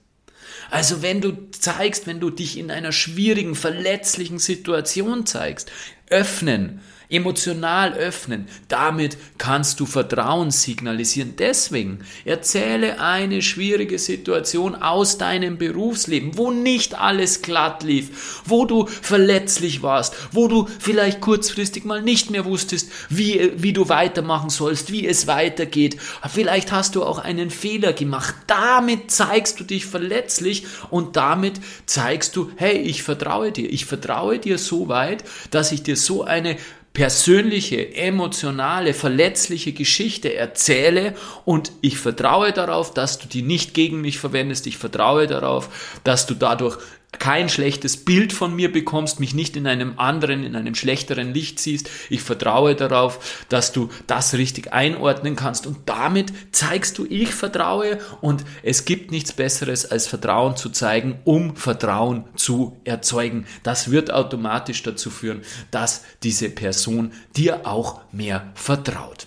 Also 0.70 1.02
wenn 1.02 1.20
du 1.20 1.50
zeigst, 1.50 2.06
wenn 2.06 2.20
du 2.20 2.30
dich 2.30 2.56
in 2.56 2.70
einer 2.70 2.90
schwierigen, 2.90 3.54
verletzlichen 3.54 4.38
Situation 4.38 5.26
zeigst, 5.26 5.70
öffnen, 6.08 6.80
emotional 7.08 7.94
öffnen. 7.94 8.46
Damit 8.68 9.16
kannst 9.38 9.80
du 9.80 9.86
Vertrauen 9.86 10.50
signalisieren. 10.50 11.34
Deswegen 11.38 12.00
erzähle 12.24 13.00
eine 13.00 13.42
schwierige 13.42 13.98
Situation 13.98 14.74
aus 14.74 15.18
deinem 15.18 15.58
Berufsleben, 15.58 16.36
wo 16.36 16.50
nicht 16.50 16.98
alles 16.98 17.42
glatt 17.42 17.82
lief, 17.82 18.42
wo 18.44 18.64
du 18.64 18.86
verletzlich 18.86 19.82
warst, 19.82 20.14
wo 20.32 20.48
du 20.48 20.66
vielleicht 20.78 21.20
kurzfristig 21.20 21.84
mal 21.84 22.02
nicht 22.02 22.30
mehr 22.30 22.44
wusstest, 22.44 22.90
wie, 23.08 23.52
wie 23.56 23.72
du 23.72 23.88
weitermachen 23.88 24.50
sollst, 24.50 24.92
wie 24.92 25.06
es 25.06 25.26
weitergeht. 25.26 25.96
Vielleicht 26.28 26.72
hast 26.72 26.94
du 26.94 27.04
auch 27.04 27.18
einen 27.18 27.50
Fehler 27.50 27.92
gemacht. 27.92 28.34
Damit 28.46 29.10
zeigst 29.10 29.60
du 29.60 29.64
dich 29.64 29.86
verletzlich 29.86 30.66
und 30.90 31.16
damit 31.16 31.60
zeigst 31.86 32.36
du, 32.36 32.50
hey, 32.56 32.78
ich 32.78 33.02
vertraue 33.02 33.52
dir. 33.52 33.70
Ich 33.70 33.84
vertraue 33.84 34.38
dir 34.38 34.58
so 34.58 34.88
weit, 34.88 35.24
dass 35.50 35.72
ich 35.72 35.82
dir 35.82 35.96
so 35.96 36.24
eine 36.24 36.56
persönliche, 36.94 37.96
emotionale, 37.96 38.94
verletzliche 38.94 39.72
Geschichte 39.72 40.35
erzähle 40.35 41.14
und 41.44 41.72
ich 41.80 41.98
vertraue 41.98 42.52
darauf, 42.52 42.94
dass 42.94 43.18
du 43.18 43.26
die 43.26 43.42
nicht 43.42 43.74
gegen 43.74 44.00
mich 44.00 44.18
verwendest. 44.18 44.68
Ich 44.68 44.78
vertraue 44.78 45.26
darauf, 45.26 45.98
dass 46.04 46.26
du 46.26 46.35
dadurch 46.35 46.78
kein 47.18 47.48
schlechtes 47.48 48.05
Bild 48.05 48.33
von 48.33 48.55
mir 48.55 48.72
bekommst, 48.72 49.20
mich 49.20 49.35
nicht 49.35 49.57
in 49.57 49.66
einem 49.66 49.98
anderen, 49.98 50.44
in 50.44 50.57
einem 50.57 50.74
schlechteren 50.74 51.33
Licht 51.33 51.59
siehst. 51.59 51.90
Ich 52.11 52.22
vertraue 52.22 52.74
darauf, 52.74 53.44
dass 53.48 53.72
du 53.72 53.88
das 54.07 54.35
richtig 54.35 54.72
einordnen 54.72 55.37
kannst 55.37 55.66
und 55.66 55.79
damit 55.87 56.33
zeigst 56.53 56.98
du, 56.98 57.07
ich 57.09 57.35
vertraue 57.35 57.98
und 58.20 58.44
es 58.62 58.85
gibt 58.85 59.11
nichts 59.11 59.33
Besseres 59.33 59.90
als 59.90 60.07
Vertrauen 60.07 60.57
zu 60.57 60.70
zeigen, 60.70 61.18
um 61.24 61.57
Vertrauen 61.57 62.24
zu 62.37 62.77
erzeugen. 62.85 63.46
Das 63.62 63.90
wird 63.90 64.12
automatisch 64.12 64.83
dazu 64.83 65.11
führen, 65.11 65.42
dass 65.70 66.03
diese 66.22 66.50
Person 66.50 67.12
dir 67.37 67.66
auch 67.66 68.00
mehr 68.12 68.53
vertraut. 68.55 69.27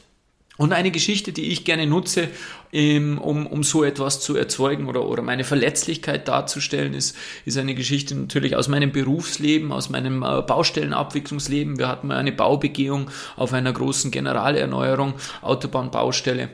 Und 0.58 0.73
eine 0.73 0.89
Geschichte, 0.89 1.32
die 1.32 1.52
ich 1.52 1.65
gerne 1.65 1.86
nutze, 1.86 2.30
um, 2.73 3.47
um 3.47 3.63
so 3.63 3.84
etwas 3.84 4.19
zu 4.19 4.36
erzeugen 4.36 4.88
oder, 4.88 5.06
oder 5.06 5.21
meine 5.21 5.43
Verletzlichkeit 5.43 6.27
darzustellen, 6.27 6.93
ist, 6.93 7.15
ist 7.45 7.58
eine 7.58 7.75
Geschichte 7.75 8.15
natürlich 8.15 8.56
aus 8.56 8.67
meinem 8.67 8.91
Berufsleben, 8.91 9.71
aus 9.71 9.89
meinem 9.89 10.23
äh, 10.23 10.41
Baustellenabwicklungsleben. 10.41 11.80
Wir 11.80 11.88
hatten 11.88 12.08
mal 12.08 12.17
eine 12.17 12.32
Baubegehung 12.32 13.10
auf 13.36 13.53
einer 13.53 13.71
großen 13.71 14.12
Generalerneuerung, 14.12 15.13
Autobahnbaustelle. 15.41 16.49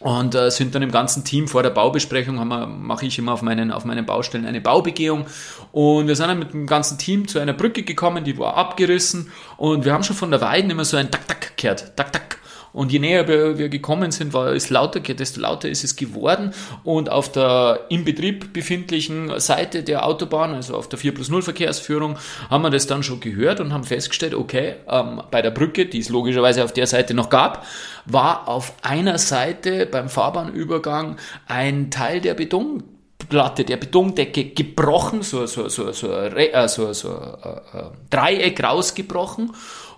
Und 0.00 0.34
äh, 0.34 0.50
sind 0.50 0.74
dann 0.74 0.82
im 0.82 0.90
ganzen 0.90 1.24
Team 1.24 1.48
vor 1.48 1.62
der 1.62 1.70
Baubesprechung, 1.70 2.36
mache 2.36 3.06
ich 3.06 3.18
immer 3.18 3.32
auf 3.32 3.42
meinen, 3.42 3.70
auf 3.70 3.84
meinen 3.84 4.04
Baustellen 4.04 4.44
eine 4.44 4.60
Baubegehung. 4.60 5.26
Und 5.72 6.08
wir 6.08 6.16
sind 6.16 6.28
dann 6.28 6.38
mit 6.38 6.52
dem 6.52 6.66
ganzen 6.66 6.98
Team 6.98 7.26
zu 7.28 7.38
einer 7.38 7.52
Brücke 7.52 7.84
gekommen, 7.84 8.24
die 8.24 8.36
war 8.36 8.56
abgerissen. 8.56 9.32
Und 9.56 9.84
wir 9.84 9.92
haben 9.92 10.02
schon 10.02 10.16
von 10.16 10.30
der 10.30 10.40
Weiden 10.40 10.70
immer 10.70 10.84
so 10.84 10.96
ein 10.96 11.10
Tak-Tak 11.10 11.56
gehört. 11.56 11.96
Tak-Tak. 11.96 12.33
Und 12.74 12.90
je 12.90 12.98
näher 12.98 13.28
wir, 13.28 13.68
gekommen 13.68 14.10
sind, 14.10 14.32
war 14.34 14.48
es 14.48 14.68
lauter, 14.68 14.98
desto 14.98 15.40
lauter 15.40 15.68
ist 15.68 15.84
es 15.84 15.94
geworden. 15.94 16.52
Und 16.82 17.08
auf 17.08 17.30
der 17.30 17.86
im 17.88 18.04
Betrieb 18.04 18.52
befindlichen 18.52 19.38
Seite 19.38 19.84
der 19.84 20.04
Autobahn, 20.04 20.54
also 20.54 20.74
auf 20.74 20.88
der 20.88 20.98
4 20.98 21.14
plus 21.14 21.28
0 21.28 21.42
Verkehrsführung, 21.42 22.18
haben 22.50 22.62
wir 22.62 22.70
das 22.70 22.88
dann 22.88 23.04
schon 23.04 23.20
gehört 23.20 23.60
und 23.60 23.72
haben 23.72 23.84
festgestellt, 23.84 24.34
okay, 24.34 24.74
ähm, 24.88 25.22
bei 25.30 25.40
der 25.40 25.52
Brücke, 25.52 25.86
die 25.86 26.00
es 26.00 26.08
logischerweise 26.08 26.64
auf 26.64 26.72
der 26.72 26.88
Seite 26.88 27.14
noch 27.14 27.30
gab, 27.30 27.64
war 28.06 28.48
auf 28.48 28.74
einer 28.82 29.18
Seite 29.18 29.86
beim 29.86 30.08
Fahrbahnübergang 30.08 31.16
ein 31.46 31.92
Teil 31.92 32.20
der 32.20 32.34
Beton 32.34 32.82
Platte 33.28 33.64
der 33.64 33.76
Betondecke 33.76 34.44
gebrochen, 34.46 35.22
so, 35.22 35.46
so, 35.46 35.68
so, 35.68 35.92
so, 35.92 36.12
äh, 36.12 36.68
so, 36.68 36.92
so 36.92 37.08
äh, 37.08 37.78
äh, 37.78 37.90
Dreieck 38.10 38.62
rausgebrochen 38.62 39.52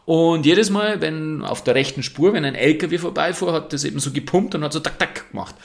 und 0.06 0.46
jedes 0.46 0.70
Mal, 0.70 1.00
wenn 1.00 1.42
auf 1.42 1.64
der 1.64 1.74
rechten 1.74 2.04
Spur, 2.04 2.32
wenn 2.32 2.44
ein 2.44 2.54
LKW 2.54 2.96
vorbeifuhr, 2.96 3.52
hat 3.52 3.72
das 3.72 3.84
eben 3.84 3.98
so 3.98 4.12
gepumpt 4.12 4.54
und 4.54 4.62
hat 4.62 4.72
so 4.72 4.80
tak 4.80 4.98
tak 4.98 5.30
gemacht. 5.30 5.56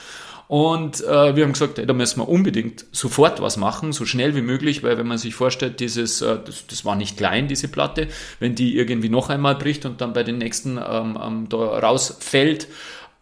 Und 0.48 1.00
äh, 1.06 1.36
wir 1.36 1.46
haben 1.46 1.54
gesagt, 1.54 1.80
ey, 1.80 1.86
da 1.86 1.94
müssen 1.94 2.20
wir 2.20 2.28
unbedingt 2.28 2.86
sofort 2.92 3.42
was 3.42 3.56
machen, 3.56 3.94
so 3.94 4.06
schnell 4.06 4.36
wie 4.36 4.42
möglich, 4.42 4.84
weil 4.84 4.98
wenn 4.98 5.08
man 5.08 5.18
sich 5.18 5.34
vorstellt, 5.34 5.80
dieses, 5.80 6.22
äh, 6.22 6.40
das, 6.44 6.68
das 6.68 6.84
war 6.84 6.98
nicht 6.98 7.16
klein, 7.16 7.48
diese 7.48 7.70
Platte, 7.70 8.10
wenn 8.40 8.54
die 8.54 8.76
irgendwie 8.76 9.08
noch 9.08 9.30
einmal 9.30 9.56
bricht 9.56 9.86
und 9.86 10.02
dann 10.02 10.12
bei 10.12 10.24
den 10.24 10.40
nächsten 10.40 10.78
ähm, 10.78 11.18
ähm, 11.24 11.48
da 11.48 11.58
rausfällt 11.58 12.68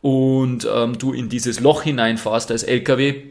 und 0.01 0.67
ähm, 0.73 0.97
du 0.97 1.13
in 1.13 1.29
dieses 1.29 1.59
Loch 1.59 1.83
hineinfährst 1.83 2.49
als 2.49 2.63
LKW, 2.63 3.25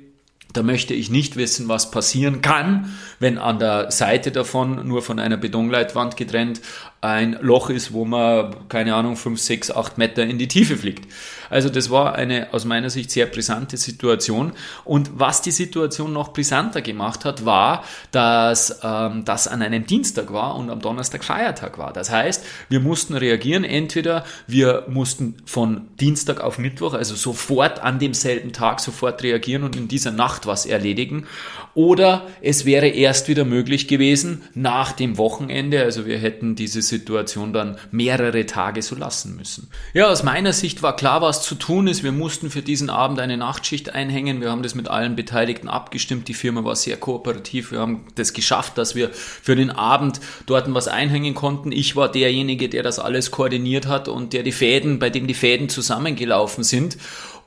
da 0.53 0.62
möchte 0.62 0.94
ich 0.94 1.11
nicht 1.11 1.37
wissen, 1.37 1.68
was 1.68 1.90
passieren 1.90 2.40
kann, 2.40 2.96
wenn 3.18 3.37
an 3.37 3.59
der 3.59 3.90
Seite 3.90 4.31
davon, 4.31 4.87
nur 4.87 5.03
von 5.03 5.18
einer 5.18 5.37
Betonleitwand 5.37 6.16
getrennt, 6.16 6.61
ein 7.00 7.38
Loch 7.40 7.70
ist, 7.70 7.92
wo 7.92 8.04
man, 8.04 8.68
keine 8.68 8.94
Ahnung, 8.94 9.16
5, 9.16 9.40
6, 9.40 9.70
8 9.70 9.98
Meter 9.98 10.24
in 10.24 10.38
die 10.38 10.48
Tiefe 10.48 10.76
fliegt. 10.76 11.06
Also 11.48 11.68
das 11.68 11.90
war 11.90 12.14
eine 12.16 12.52
aus 12.52 12.64
meiner 12.64 12.90
Sicht 12.90 13.11
sehr 13.11 13.26
brisante 13.26 13.76
Situation. 13.76 14.52
Und 14.84 15.11
was 15.14 15.40
die 15.40 15.52
Situation 15.52 16.12
noch 16.12 16.32
brisanter 16.32 16.82
gemacht 16.82 17.24
hat, 17.24 17.44
war, 17.44 17.84
dass 18.11 18.80
ähm, 18.82 19.24
das 19.24 19.46
an 19.46 19.62
einem 19.62 19.87
Dienstag 19.87 20.32
war 20.32 20.56
und 20.56 20.70
am 20.70 20.80
Donnerstag 20.80 21.24
Feiertag 21.24 21.78
war. 21.78 21.92
Das 21.92 22.11
heißt, 22.11 22.44
wir 22.68 22.80
mussten 22.80 23.14
reagieren. 23.14 23.64
Entweder 23.64 24.24
wir 24.46 24.84
mussten 24.88 25.37
von 25.46 25.88
Dienstag 26.00 26.40
auf 26.40 26.58
Mittwoch, 26.58 26.94
also 26.94 27.14
sofort 27.14 27.80
an 27.80 27.98
demselben 27.98 28.52
Tag 28.52 28.80
sofort 28.80 29.22
reagieren 29.22 29.62
und 29.62 29.76
in 29.76 29.87
dieser 29.87 30.11
Nacht 30.11 30.46
was 30.46 30.66
erledigen. 30.66 31.26
Oder 31.74 32.26
es 32.40 32.64
wäre 32.64 32.88
erst 32.88 33.28
wieder 33.28 33.44
möglich 33.44 33.88
gewesen 33.88 34.42
nach 34.54 34.92
dem 34.92 35.18
Wochenende. 35.18 35.83
Also 35.83 36.07
wir 36.07 36.18
hätten 36.18 36.57
diese 36.57 36.83
Situation 36.83 37.52
dann 37.52 37.76
mehrere 37.90 38.46
Tage 38.46 38.83
so 38.83 38.94
lassen 38.96 39.37
müssen. 39.37 39.68
Ja, 39.94 40.09
aus 40.09 40.22
meiner 40.22 40.52
Sicht 40.52 40.83
war 40.83 40.96
klar, 40.96 41.22
was 41.22 41.42
zu 41.42 41.54
tun 41.54 41.87
ist. 41.87 42.02
Wir 42.02 42.12
mussten 42.12 42.50
für 42.50 42.62
diesen 42.62 42.90
Abend 42.90 43.20
eine 43.20 43.37
Nachtschicht 43.37 43.94
einhängen. 43.94 44.40
Wir 44.40 44.50
haben 44.50 44.62
das 44.62 44.74
mit 44.74 44.88
allen 44.88 45.16
Beteiligten 45.16 45.68
abgestimmt. 45.68 46.28
Die 46.28 46.35
Firma 46.35 46.64
war 46.64 46.76
sehr 46.76 46.96
kooperativ. 46.96 47.72
Wir 47.72 47.81
haben 47.81 48.07
das 48.14 48.33
geschafft, 48.33 48.78
dass 48.78 48.94
wir 48.94 49.11
für 49.12 49.57
den 49.57 49.70
Abend 49.70 50.20
dort 50.46 50.72
was 50.74 50.88
einhängen 50.88 51.35
konnten. 51.35 51.72
Ich 51.72 51.96
war 51.96 52.11
derjenige, 52.11 52.68
der 52.68 52.83
das 52.83 52.98
alles 52.98 53.31
koordiniert 53.31 53.87
hat 53.87 54.09
und 54.09 54.33
der 54.33 54.42
die 54.42 54.52
Fäden, 54.52 54.98
bei 54.98 55.11
dem 55.11 55.26
die 55.26 55.35
Fäden 55.35 55.68
zusammengelaufen 55.68 56.64
sind. 56.64 56.98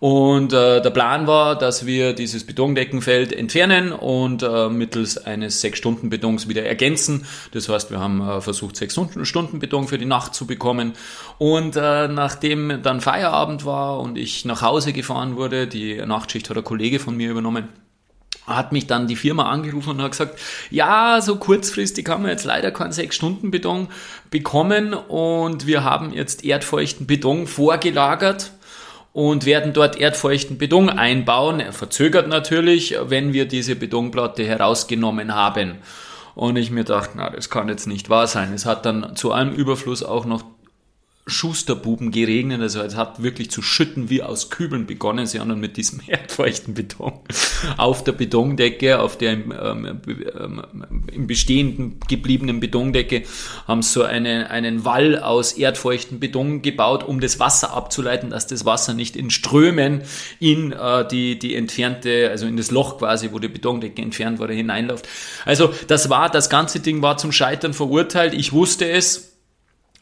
Und 0.02 0.52
äh, 0.52 0.82
der 0.82 0.90
Plan 0.90 1.28
war, 1.28 1.56
dass 1.56 1.86
wir 1.86 2.14
dieses 2.14 2.44
Betondeckenfeld 2.44 3.32
entfernen 3.32 3.92
und 3.92 4.42
äh, 4.42 4.68
mittels 4.68 5.20
eines 5.20 5.64
6-Stunden-Betons 5.64 6.48
wieder 6.48 6.66
ergänzen. 6.66 7.28
Das 7.52 7.70
heißt, 7.70 7.92
wir 7.92 8.00
haben 8.00 8.20
äh, 8.20 8.42
versucht, 8.42 8.78
6-Stunden-Beton 8.78 9.88
für 9.88 10.00
die 10.00 10.08
Nacht 10.08 10.34
zu 10.34 10.48
bekommen. 10.48 10.94
Und 11.38 11.76
äh, 11.76 12.08
nachdem 12.08 12.82
dann 12.82 13.00
Feierabend 13.00 13.64
war 13.64 14.00
und 14.00 14.18
ich 14.18 14.44
nach 14.44 14.64
Hause 14.64 14.92
gefahren 14.92 15.36
wurde, 15.36 15.68
die 15.68 15.98
Nachtschicht 15.98 16.50
hat 16.50 16.58
ein 16.58 16.64
Kollege 16.64 16.98
von 16.98 17.16
mir 17.16 17.30
übernommen, 17.30 17.68
hat 18.48 18.72
mich 18.72 18.88
dann 18.88 19.06
die 19.06 19.16
Firma 19.16 19.52
angerufen 19.52 19.92
und 19.92 20.02
hat 20.02 20.12
gesagt, 20.14 20.40
ja, 20.72 21.22
so 21.22 21.36
kurzfristig 21.36 22.10
haben 22.10 22.24
wir 22.24 22.32
jetzt 22.32 22.46
leider 22.46 22.72
keinen 22.72 22.92
6-Stunden-Beton 22.92 23.88
bekommen 24.32 24.96
und 24.96 25.68
wir 25.68 25.84
haben 25.84 26.12
jetzt 26.12 26.44
erdfeuchten 26.44 27.06
Beton 27.06 27.46
vorgelagert 27.46 28.52
und 29.14 29.46
werden 29.46 29.74
dort 29.74 30.00
erdfeuchten 30.00 30.58
Beton 30.58 30.90
einbauen. 30.90 31.60
Er 31.60 31.74
verzögert 31.74 32.28
natürlich, 32.28 32.96
wenn 33.04 33.34
wir 33.34 33.48
diese 33.48 33.76
Betonplatte 33.76 34.44
herausgenommen 34.46 35.36
haben. 35.36 35.80
Und 36.34 36.56
ich 36.56 36.72
mir 36.72 36.86
dachte, 36.86 37.12
na, 37.16 37.30
das 37.30 37.50
kann 37.50 37.68
jetzt 37.68 37.88
nicht 37.88 38.10
wahr 38.10 38.28
sein. 38.28 38.54
Es 38.54 38.66
hat 38.66 38.86
dann 38.86 39.16
zu 39.16 39.34
einem 39.34 39.54
Überfluss 39.54 40.02
auch 40.02 40.26
noch 40.26 40.44
Schusterbuben 41.32 42.12
geregnet. 42.12 42.62
Also 42.62 42.82
es 42.82 42.96
hat 42.96 43.24
wirklich 43.24 43.50
zu 43.50 43.62
schütten 43.62 44.10
wie 44.10 44.22
aus 44.22 44.50
Kübeln 44.50 44.86
begonnen. 44.86 45.26
Sie 45.26 45.40
haben 45.40 45.50
dann 45.50 45.60
mit 45.60 45.78
diesem 45.78 46.02
erdfeuchten 46.08 46.74
Beton 46.74 47.14
auf 47.78 48.04
der 48.04 48.12
Betondecke, 48.12 49.00
auf 49.00 49.18
der 49.18 49.34
im, 49.34 49.52
ähm, 49.52 50.02
ähm, 50.08 50.64
im 51.12 51.28
bestehenden 51.28 52.00
gebliebenen 52.08 52.60
Betondecke, 52.60 53.24
haben 53.68 53.82
so 53.82 54.04
eine, 54.04 54.50
einen 54.50 54.86
Wall 54.86 55.20
aus 55.20 55.54
erdfeuchten 55.54 56.20
Beton 56.20 56.62
gebaut, 56.62 57.04
um 57.04 57.20
das 57.20 57.40
Wasser 57.40 57.74
abzuleiten, 57.74 58.30
dass 58.30 58.48
das 58.48 58.66
Wasser 58.66 58.94
nicht 58.94 59.16
in 59.16 59.30
Strömen 59.30 60.02
in 60.40 60.72
äh, 60.72 61.08
die, 61.08 61.40
die 61.40 61.56
entfernte, 61.56 62.30
also 62.30 62.46
in 62.46 62.58
das 62.58 62.72
Loch 62.72 63.00
quasi, 63.00 63.30
wo 63.32 63.40
die 63.40 63.48
Betondecke 63.48 64.02
entfernt 64.02 64.40
wurde, 64.40 64.54
hineinläuft. 64.54 65.08
Also 65.46 65.74
das 65.88 66.10
war, 66.10 66.30
das 66.30 66.50
ganze 66.50 66.80
Ding 66.80 67.02
war 67.02 67.18
zum 67.18 67.32
Scheitern 67.32 67.74
verurteilt. 67.74 68.34
Ich 68.34 68.54
wusste 68.54 68.90
es 68.90 69.31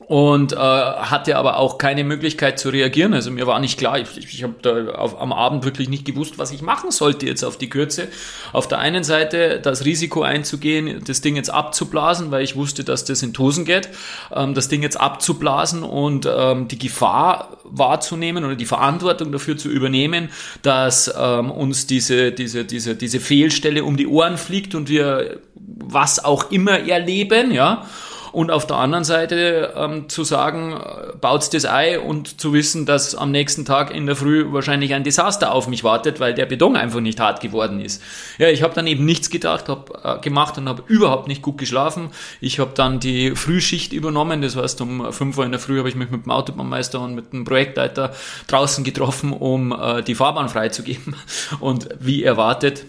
und 0.07 0.53
äh, 0.53 0.55
hatte 0.55 1.37
aber 1.37 1.57
auch 1.57 1.77
keine 1.77 2.03
Möglichkeit 2.03 2.57
zu 2.57 2.69
reagieren. 2.69 3.13
Also 3.13 3.29
mir 3.31 3.45
war 3.45 3.59
nicht 3.59 3.77
klar, 3.77 3.99
ich, 3.99 4.17
ich 4.17 4.43
habe 4.43 4.55
da 4.61 4.93
auf, 4.93 5.21
am 5.21 5.31
Abend 5.31 5.65
wirklich 5.65 5.89
nicht 5.89 6.05
gewusst, 6.05 6.39
was 6.39 6.51
ich 6.51 6.61
machen 6.61 6.89
sollte 6.89 7.27
jetzt 7.27 7.43
auf 7.43 7.57
die 7.57 7.69
Kürze. 7.69 8.07
Auf 8.51 8.67
der 8.67 8.79
einen 8.79 9.03
Seite 9.03 9.59
das 9.61 9.85
Risiko 9.85 10.23
einzugehen, 10.23 11.03
das 11.05 11.21
Ding 11.21 11.35
jetzt 11.35 11.49
abzublasen, 11.49 12.31
weil 12.31 12.43
ich 12.43 12.55
wusste, 12.55 12.83
dass 12.83 13.05
das 13.05 13.21
in 13.21 13.33
Tosen 13.33 13.65
geht, 13.65 13.89
ähm, 14.33 14.53
das 14.53 14.69
Ding 14.69 14.81
jetzt 14.81 14.99
abzublasen 14.99 15.83
und 15.83 16.27
ähm, 16.27 16.67
die 16.67 16.79
Gefahr 16.79 17.57
wahrzunehmen 17.65 18.45
oder 18.45 18.55
die 18.55 18.65
Verantwortung 18.65 19.31
dafür 19.31 19.57
zu 19.57 19.69
übernehmen, 19.69 20.29
dass 20.61 21.13
ähm, 21.19 21.51
uns 21.51 21.85
diese, 21.87 22.31
diese, 22.31 22.65
diese, 22.65 22.95
diese 22.95 23.19
Fehlstelle 23.19 23.83
um 23.83 23.97
die 23.97 24.07
Ohren 24.07 24.37
fliegt 24.37 24.75
und 24.75 24.89
wir 24.89 25.39
was 25.55 26.23
auch 26.23 26.51
immer 26.51 26.79
erleben, 26.87 27.51
ja 27.51 27.85
und 28.31 28.51
auf 28.51 28.67
der 28.67 28.77
anderen 28.77 29.03
Seite 29.03 29.73
ähm, 29.75 30.09
zu 30.09 30.23
sagen, 30.23 30.73
äh, 30.73 31.17
baut's 31.19 31.49
das 31.49 31.65
Ei 31.65 31.99
und 31.99 32.39
zu 32.39 32.53
wissen, 32.53 32.85
dass 32.85 33.15
am 33.15 33.31
nächsten 33.31 33.65
Tag 33.65 33.93
in 33.93 34.05
der 34.05 34.15
Früh 34.15 34.51
wahrscheinlich 34.51 34.93
ein 34.93 35.03
Desaster 35.03 35.51
auf 35.51 35.67
mich 35.67 35.83
wartet, 35.83 36.19
weil 36.19 36.33
der 36.33 36.45
Beton 36.45 36.75
einfach 36.75 36.99
nicht 36.99 37.19
hart 37.19 37.41
geworden 37.41 37.81
ist. 37.81 38.01
Ja, 38.37 38.49
ich 38.49 38.63
habe 38.63 38.73
dann 38.73 38.87
eben 38.87 39.05
nichts 39.05 39.29
gedacht, 39.29 39.69
habe 39.69 39.93
äh, 40.03 40.21
gemacht 40.21 40.57
und 40.57 40.69
habe 40.69 40.83
überhaupt 40.87 41.27
nicht 41.27 41.41
gut 41.41 41.57
geschlafen. 41.57 42.09
Ich 42.41 42.59
habe 42.59 42.71
dann 42.73 42.99
die 42.99 43.35
Frühschicht 43.35 43.93
übernommen, 43.93 44.41
das 44.41 44.55
heißt 44.55 44.81
um 44.81 45.11
5 45.11 45.37
Uhr 45.37 45.45
in 45.45 45.51
der 45.51 45.59
Früh 45.59 45.79
habe 45.79 45.89
ich 45.89 45.95
mich 45.95 46.09
mit 46.09 46.25
dem 46.25 46.31
Autobahnmeister 46.31 46.99
und 47.01 47.15
mit 47.15 47.33
dem 47.33 47.45
Projektleiter 47.45 48.13
draußen 48.47 48.83
getroffen, 48.83 49.33
um 49.33 49.71
äh, 49.71 50.03
die 50.03 50.15
Fahrbahn 50.15 50.49
freizugeben 50.49 51.15
und 51.59 51.89
wie 51.99 52.23
erwartet 52.23 52.85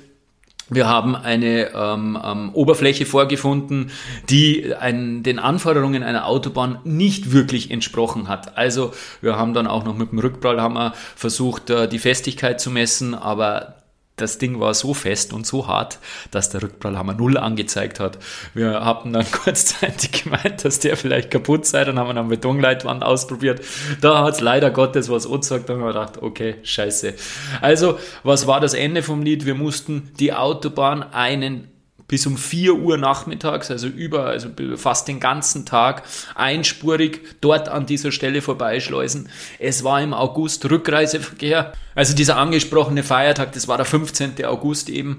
wir 0.70 0.88
haben 0.88 1.16
eine 1.16 1.70
ähm, 1.74 2.18
ähm, 2.22 2.50
Oberfläche 2.54 3.04
vorgefunden, 3.04 3.90
die 4.28 4.74
ein, 4.74 5.22
den 5.22 5.38
Anforderungen 5.38 6.02
einer 6.02 6.26
Autobahn 6.26 6.78
nicht 6.84 7.32
wirklich 7.32 7.70
entsprochen 7.70 8.28
hat. 8.28 8.56
Also 8.56 8.92
wir 9.20 9.36
haben 9.36 9.52
dann 9.52 9.66
auch 9.66 9.84
noch 9.84 9.96
mit 9.96 10.12
dem 10.12 10.20
Rückprallhammer 10.20 10.94
versucht, 11.16 11.70
äh, 11.70 11.88
die 11.88 11.98
Festigkeit 11.98 12.60
zu 12.60 12.70
messen, 12.70 13.14
aber 13.14 13.79
das 14.20 14.38
Ding 14.38 14.60
war 14.60 14.74
so 14.74 14.94
fest 14.94 15.32
und 15.32 15.46
so 15.46 15.66
hart, 15.66 15.98
dass 16.30 16.50
der 16.50 16.62
Rückprallhammer 16.62 17.14
null 17.14 17.36
angezeigt 17.36 18.00
hat. 18.00 18.18
Wir 18.54 18.84
haben 18.84 19.12
dann 19.12 19.30
kurzzeitig 19.30 20.24
gemeint, 20.24 20.64
dass 20.64 20.78
der 20.78 20.96
vielleicht 20.96 21.30
kaputt 21.30 21.66
sei, 21.66 21.84
dann 21.84 21.98
haben 21.98 22.08
wir 22.08 22.20
eine 22.20 22.28
Betonleitwand 22.28 23.02
ausprobiert. 23.02 23.60
Da 24.00 24.24
hat 24.24 24.34
es 24.34 24.40
leider 24.40 24.70
Gottes 24.70 25.08
was 25.08 25.26
angezeigt, 25.26 25.68
dann 25.68 25.76
haben 25.76 25.84
wir 25.84 25.92
gedacht, 25.92 26.22
okay, 26.22 26.56
scheiße. 26.62 27.14
Also, 27.60 27.98
was 28.22 28.46
war 28.46 28.60
das 28.60 28.74
Ende 28.74 29.02
vom 29.02 29.22
Lied? 29.22 29.46
Wir 29.46 29.54
mussten 29.54 30.10
die 30.18 30.32
Autobahn 30.32 31.02
einen 31.02 31.68
bis 32.10 32.26
um 32.26 32.36
4 32.36 32.74
Uhr 32.74 32.98
nachmittags, 32.98 33.70
also 33.70 33.86
über, 33.86 34.24
also 34.26 34.48
fast 34.74 35.06
den 35.06 35.20
ganzen 35.20 35.64
Tag 35.64 36.02
einspurig 36.34 37.20
dort 37.40 37.68
an 37.68 37.86
dieser 37.86 38.10
Stelle 38.10 38.42
vorbeischleusen. 38.42 39.28
Es 39.60 39.84
war 39.84 40.02
im 40.02 40.12
August 40.12 40.68
Rückreiseverkehr, 40.68 41.72
also 41.94 42.16
dieser 42.16 42.36
angesprochene 42.36 43.04
Feiertag, 43.04 43.52
das 43.52 43.68
war 43.68 43.76
der 43.76 43.86
15. 43.86 44.44
August 44.44 44.90
eben. 44.90 45.18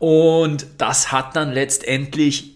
Und 0.00 0.66
das 0.78 1.12
hat 1.12 1.36
dann 1.36 1.52
letztendlich 1.52 2.51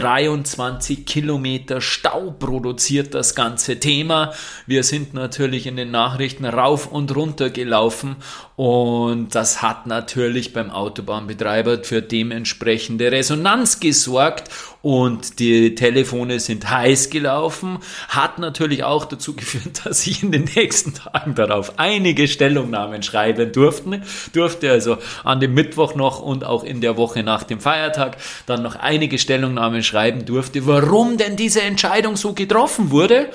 23 0.00 1.04
Kilometer 1.04 1.80
Stau 1.80 2.30
produziert 2.30 3.14
das 3.14 3.34
ganze 3.34 3.80
Thema. 3.80 4.32
Wir 4.64 4.84
sind 4.84 5.12
natürlich 5.12 5.66
in 5.66 5.74
den 5.74 5.90
Nachrichten 5.90 6.44
rauf 6.44 6.86
und 6.86 7.16
runter 7.16 7.50
gelaufen 7.50 8.14
und 8.54 9.34
das 9.34 9.60
hat 9.60 9.88
natürlich 9.88 10.52
beim 10.52 10.70
Autobahnbetreiber 10.70 11.82
für 11.82 12.00
dementsprechende 12.00 13.10
Resonanz 13.10 13.80
gesorgt 13.80 14.50
und 14.80 15.40
die 15.40 15.74
Telefone 15.74 16.38
sind 16.38 16.70
heiß 16.70 17.10
gelaufen, 17.10 17.78
hat 18.08 18.38
natürlich 18.38 18.84
auch 18.84 19.04
dazu 19.04 19.34
geführt, 19.34 19.80
dass 19.84 20.06
ich 20.06 20.22
in 20.22 20.32
den 20.32 20.44
nächsten 20.54 20.94
Tagen 20.94 21.34
darauf 21.34 21.78
einige 21.78 22.28
Stellungnahmen 22.28 23.02
schreiben 23.02 23.52
durfte, 23.52 24.02
durfte 24.32 24.70
also 24.70 24.98
an 25.24 25.40
dem 25.40 25.54
Mittwoch 25.54 25.94
noch 25.94 26.20
und 26.20 26.44
auch 26.44 26.64
in 26.64 26.80
der 26.80 26.96
Woche 26.96 27.22
nach 27.22 27.42
dem 27.42 27.60
Feiertag 27.60 28.18
dann 28.46 28.62
noch 28.62 28.76
einige 28.76 29.18
Stellungnahmen 29.18 29.82
schreiben 29.82 30.24
durfte, 30.24 30.66
warum 30.66 31.16
denn 31.16 31.36
diese 31.36 31.62
Entscheidung 31.62 32.16
so 32.16 32.32
getroffen 32.32 32.90
wurde 32.90 33.30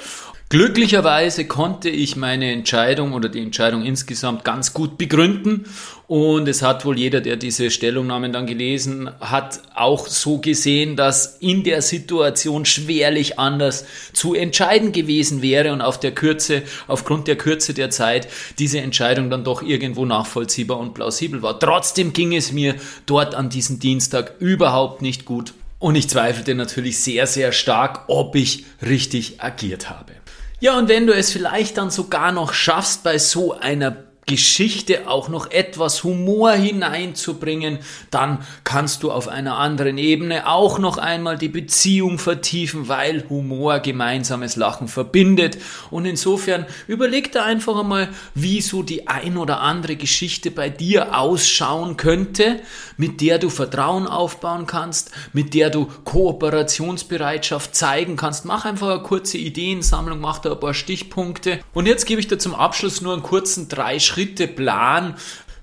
Glücklicherweise 0.54 1.46
konnte 1.46 1.90
ich 1.90 2.16
meine 2.16 2.52
Entscheidung 2.52 3.14
oder 3.14 3.28
die 3.28 3.42
Entscheidung 3.42 3.84
insgesamt 3.84 4.46
ganz 4.46 4.72
gut 4.72 5.00
begründen 5.00 5.66
und 6.06 6.48
es 6.48 6.62
hat 6.62 6.86
wohl 6.86 7.00
jeder, 7.00 7.22
der 7.22 7.38
diese 7.38 7.72
Stellungnahmen 7.72 8.32
dann 8.32 8.46
gelesen 8.46 9.10
hat, 9.20 9.62
auch 9.74 10.06
so 10.06 10.38
gesehen, 10.38 10.96
dass 10.96 11.38
in 11.40 11.64
der 11.64 11.82
Situation 11.82 12.66
schwerlich 12.66 13.40
anders 13.40 13.88
zu 14.14 14.36
entscheiden 14.36 14.92
gewesen 14.92 15.42
wäre 15.42 15.74
und 15.74 15.82
auf 15.82 16.00
der 16.00 16.12
Kürze, 16.12 16.62
aufgrund 16.86 17.28
der 17.28 17.36
Kürze 17.36 17.74
der 17.74 17.90
Zeit, 17.90 18.28
diese 18.60 18.80
Entscheidung 18.80 19.32
dann 19.32 19.44
doch 19.44 19.64
irgendwo 19.64 20.06
nachvollziehbar 20.06 20.78
und 20.78 20.94
plausibel 20.94 21.42
war. 21.42 21.60
Trotzdem 21.60 22.14
ging 22.14 22.32
es 22.36 22.52
mir 22.52 22.76
dort 23.08 23.34
an 23.34 23.50
diesem 23.50 23.80
Dienstag 23.80 24.36
überhaupt 24.38 25.02
nicht 25.02 25.26
gut 25.26 25.56
und 25.80 25.96
ich 25.96 26.10
zweifelte 26.10 26.54
natürlich 26.54 27.00
sehr, 27.00 27.26
sehr 27.26 27.52
stark, 27.54 28.04
ob 28.08 28.36
ich 28.36 28.66
richtig 28.84 29.42
agiert 29.42 29.90
habe. 29.90 30.23
Ja, 30.64 30.78
und 30.78 30.88
wenn 30.88 31.06
du 31.08 31.14
es 31.14 31.30
vielleicht 31.30 31.78
dann 31.78 31.90
sogar 31.90 32.32
noch 32.32 32.54
schaffst, 32.54 33.04
bei 33.04 33.18
so 33.18 33.52
einer 33.52 34.13
Geschichte 34.26 35.08
auch 35.08 35.28
noch 35.30 35.52
etwas 35.52 36.04
Humor 36.04 36.52
hineinzubringen, 36.52 37.80
dann 38.10 38.40
kannst 38.64 39.04
du 39.04 39.12
auf 39.12 39.28
einer 39.28 39.58
anderen 39.58 39.98
Ebene 39.98 40.48
auch 40.48 40.80
noch 40.80 40.98
einmal 40.98 41.38
die 41.38 41.50
Beziehung 41.50 42.20
vertiefen, 42.20 42.88
weil 42.88 43.26
Humor 43.30 43.80
gemeinsames 43.80 44.56
Lachen 44.56 44.88
verbindet. 44.88 45.58
Und 45.92 46.06
insofern 46.06 46.66
überleg 46.88 47.32
da 47.32 47.44
einfach 47.44 47.80
einmal, 47.80 48.10
wie 48.34 48.62
so 48.62 48.84
die 48.84 49.08
ein 49.08 49.38
oder 49.38 49.62
andere 49.62 49.96
Geschichte 49.96 50.52
bei 50.52 50.70
dir 50.70 51.18
ausschauen 51.18 51.98
könnte, 51.98 52.62
mit 52.98 53.22
der 53.22 53.40
du 53.40 53.50
Vertrauen 53.50 54.08
aufbauen 54.08 54.68
kannst, 54.68 55.12
mit 55.34 55.54
der 55.54 55.70
du 55.70 55.88
Kooperationsbereitschaft 56.06 57.76
zeigen 57.76 58.16
kannst. 58.16 58.46
Mach 58.46 58.66
einfach 58.66 58.90
eine 58.90 59.04
kurze 59.04 59.38
Ideensammlung, 59.38 60.20
mach 60.20 60.40
da 60.40 60.54
ein 60.54 60.60
paar 60.60 60.74
Stichpunkte. 60.74 61.60
Und 61.74 61.88
jetzt 61.88 62.06
gebe 62.06 62.22
ich 62.22 62.28
dir 62.28 62.38
zum 62.38 62.56
Abschluss 62.56 63.02
nur 63.02 63.14
einen 63.14 63.24
kurzen 63.24 63.68
drei 63.68 64.00
Schritte 64.14 64.48
Plan, 64.48 65.16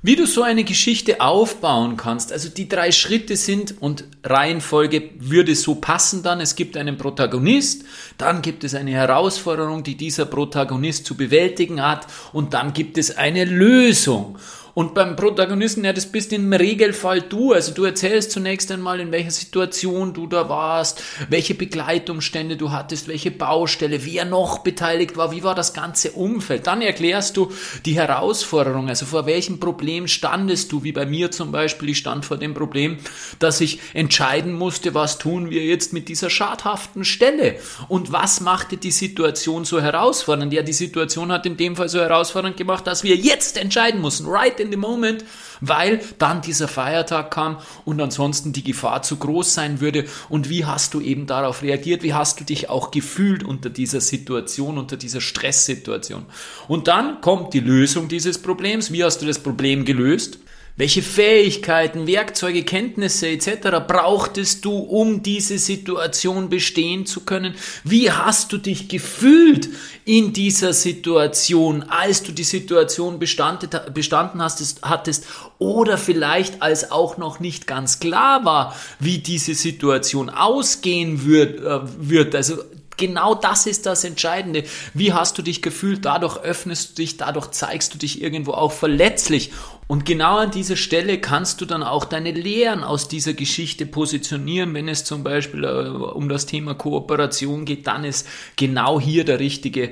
wie 0.02 0.16
du 0.16 0.26
so 0.26 0.42
eine 0.42 0.64
Geschichte 0.64 1.20
aufbauen 1.20 1.96
kannst. 1.96 2.32
Also 2.32 2.48
die 2.48 2.68
drei 2.68 2.90
Schritte 2.90 3.36
sind 3.36 3.80
und 3.80 4.04
Reihenfolge 4.24 5.10
würde 5.20 5.54
so 5.54 5.76
passen 5.76 6.24
dann. 6.24 6.40
Es 6.40 6.56
gibt 6.56 6.76
einen 6.76 6.96
Protagonist, 6.96 7.84
dann 8.18 8.42
gibt 8.42 8.64
es 8.64 8.74
eine 8.74 8.90
Herausforderung, 8.90 9.84
die 9.84 9.94
dieser 9.94 10.24
Protagonist 10.24 11.06
zu 11.06 11.16
bewältigen 11.16 11.80
hat 11.80 12.08
und 12.32 12.52
dann 12.52 12.72
gibt 12.72 12.98
es 12.98 13.16
eine 13.16 13.44
Lösung. 13.44 14.36
Und 14.81 14.95
beim 14.95 15.14
Protagonisten, 15.14 15.85
ja, 15.85 15.93
das 15.93 16.07
bist 16.07 16.33
im 16.33 16.51
Regelfall 16.51 17.21
du. 17.21 17.53
Also 17.53 17.75
du 17.75 17.85
erzählst 17.85 18.31
zunächst 18.31 18.73
einmal, 18.73 18.99
in 18.99 19.12
welcher 19.12 19.31
Situation 19.31 20.14
du 20.14 20.27
da 20.27 20.49
warst, 20.49 21.03
welche 21.29 21.55
Begleitumstände 21.55 22.57
du 22.57 22.73
hattest, 22.73 23.07
welche 23.07 23.31
Baustelle, 23.31 24.07
wer 24.07 24.25
noch 24.25 24.61
beteiligt 24.61 25.19
war, 25.19 25.33
wie 25.33 25.43
war 25.43 25.55
das 25.55 25.75
ganze 25.75 26.12
Umfeld. 26.12 26.66
Dann 26.66 26.81
erklärst 26.81 27.37
du 27.37 27.53
die 27.85 27.93
Herausforderung, 27.93 28.88
also 28.88 29.05
vor 29.05 29.27
welchem 29.27 29.61
Problem 29.61 30.09
standest 30.09 30.73
du, 30.73 30.83
wie 30.83 30.93
bei 30.93 31.05
mir 31.05 31.31
zum 31.31 31.53
Beispiel. 31.53 31.90
Ich 31.90 31.99
stand 31.99 32.25
vor 32.25 32.38
dem 32.38 32.55
Problem, 32.55 32.97
dass 33.38 33.61
ich 33.61 33.81
entscheiden 33.93 34.55
musste, 34.55 34.95
was 34.95 35.19
tun 35.19 35.51
wir 35.51 35.62
jetzt 35.62 35.93
mit 35.93 36.09
dieser 36.09 36.31
schadhaften 36.31 37.05
Stelle 37.05 37.57
und 37.88 38.12
was 38.12 38.40
machte 38.40 38.79
die 38.79 38.93
Situation 38.93 39.66
so 39.66 39.79
herausfordernd. 39.79 40.55
Ja, 40.55 40.62
die 40.62 40.73
Situation 40.73 41.31
hat 41.31 41.45
in 41.45 41.59
dem 41.59 41.77
Fall 41.77 41.90
so 41.90 42.01
herausfordernd 42.01 42.57
gemacht, 42.57 42.87
dass 42.87 43.05
wir 43.05 43.16
jetzt 43.16 43.59
entscheiden 43.59 44.01
mussten, 44.01 44.25
right 44.25 44.59
in 44.59 44.69
the 44.70 44.76
moment, 44.76 45.24
weil 45.61 46.00
dann 46.18 46.42
dieser 46.42 46.68
Feiertag 46.68 47.30
kam 47.30 47.59
und 47.85 48.00
ansonsten 48.00 48.52
die 48.52 48.64
Gefahr 48.64 49.02
zu 49.02 49.16
groß 49.16 49.54
sein 49.54 49.80
würde. 49.80 50.04
Und 50.28 50.48
wie 50.50 50.64
hast 50.64 50.94
du 50.94 51.00
eben 51.00 51.26
darauf 51.26 51.62
reagiert? 51.62 52.02
Wie 52.02 52.14
hast 52.14 52.40
du 52.40 52.44
dich 52.44 52.70
auch 52.70 52.90
gefühlt 52.90 53.42
unter 53.42 53.70
dieser 53.70 54.00
Situation, 54.00 54.78
unter 54.78 54.96
dieser 54.96 55.20
Stresssituation? 55.20 56.26
Und 56.68 56.88
dann 56.88 57.20
kommt 57.20 57.54
die 57.54 57.61
Lösung 57.61 58.09
dieses 58.09 58.38
Problems. 58.38 58.92
Wie 58.92 59.04
hast 59.04 59.18
du 59.22 59.26
das 59.26 59.38
Problem 59.38 59.85
gelöst? 59.85 60.38
Welche 60.81 61.03
Fähigkeiten, 61.03 62.07
Werkzeuge, 62.07 62.62
Kenntnisse 62.62 63.29
etc. 63.29 63.85
brauchtest 63.87 64.64
du, 64.64 64.79
um 64.79 65.23
diese 65.23 65.59
Situation 65.59 66.49
bestehen 66.49 67.05
zu 67.05 67.21
können? 67.27 67.55
Wie 67.85 68.11
hast 68.11 68.51
du 68.51 68.57
dich 68.57 68.88
gefühlt 68.88 69.69
in 70.07 70.33
dieser 70.33 70.73
Situation, 70.73 71.83
als 71.83 72.23
du 72.23 72.33
die 72.33 72.45
Situation 72.45 73.19
bestanden 73.19 74.40
hattest 74.40 75.27
oder 75.59 75.99
vielleicht 75.99 76.62
als 76.62 76.90
auch 76.90 77.19
noch 77.19 77.40
nicht 77.40 77.66
ganz 77.66 78.01
klar 78.01 78.47
war, 78.47 78.75
wie 78.99 79.19
diese 79.19 79.53
Situation 79.53 80.31
ausgehen 80.31 81.27
wird, 81.27 81.61
äh, 81.61 81.81
wird. 81.99 82.35
Also 82.35 82.57
genau 83.00 83.34
das 83.34 83.66
ist 83.66 83.86
das 83.86 84.04
Entscheidende. 84.04 84.62
Wie 84.94 85.12
hast 85.12 85.36
du 85.36 85.42
dich 85.42 85.62
gefühlt? 85.62 86.04
Dadurch 86.04 86.36
öffnest 86.38 86.90
du 86.90 87.02
dich, 87.02 87.16
dadurch 87.16 87.50
zeigst 87.50 87.92
du 87.92 87.98
dich 87.98 88.22
irgendwo 88.22 88.52
auch 88.52 88.70
verletzlich. 88.70 89.50
Und 89.88 90.06
genau 90.06 90.36
an 90.36 90.52
dieser 90.52 90.76
Stelle 90.76 91.20
kannst 91.20 91.60
du 91.60 91.64
dann 91.66 91.82
auch 91.82 92.04
deine 92.04 92.30
Lehren 92.30 92.84
aus 92.84 93.08
dieser 93.08 93.32
Geschichte 93.32 93.86
positionieren. 93.86 94.72
Wenn 94.72 94.88
es 94.88 95.02
zum 95.02 95.24
Beispiel 95.24 95.64
äh, 95.64 95.88
um 95.88 96.28
das 96.28 96.46
Thema 96.46 96.74
Kooperation 96.74 97.64
geht, 97.64 97.88
dann 97.88 98.04
ist 98.04 98.28
genau 98.54 99.00
hier 99.00 99.24
der 99.24 99.40
richtige 99.40 99.90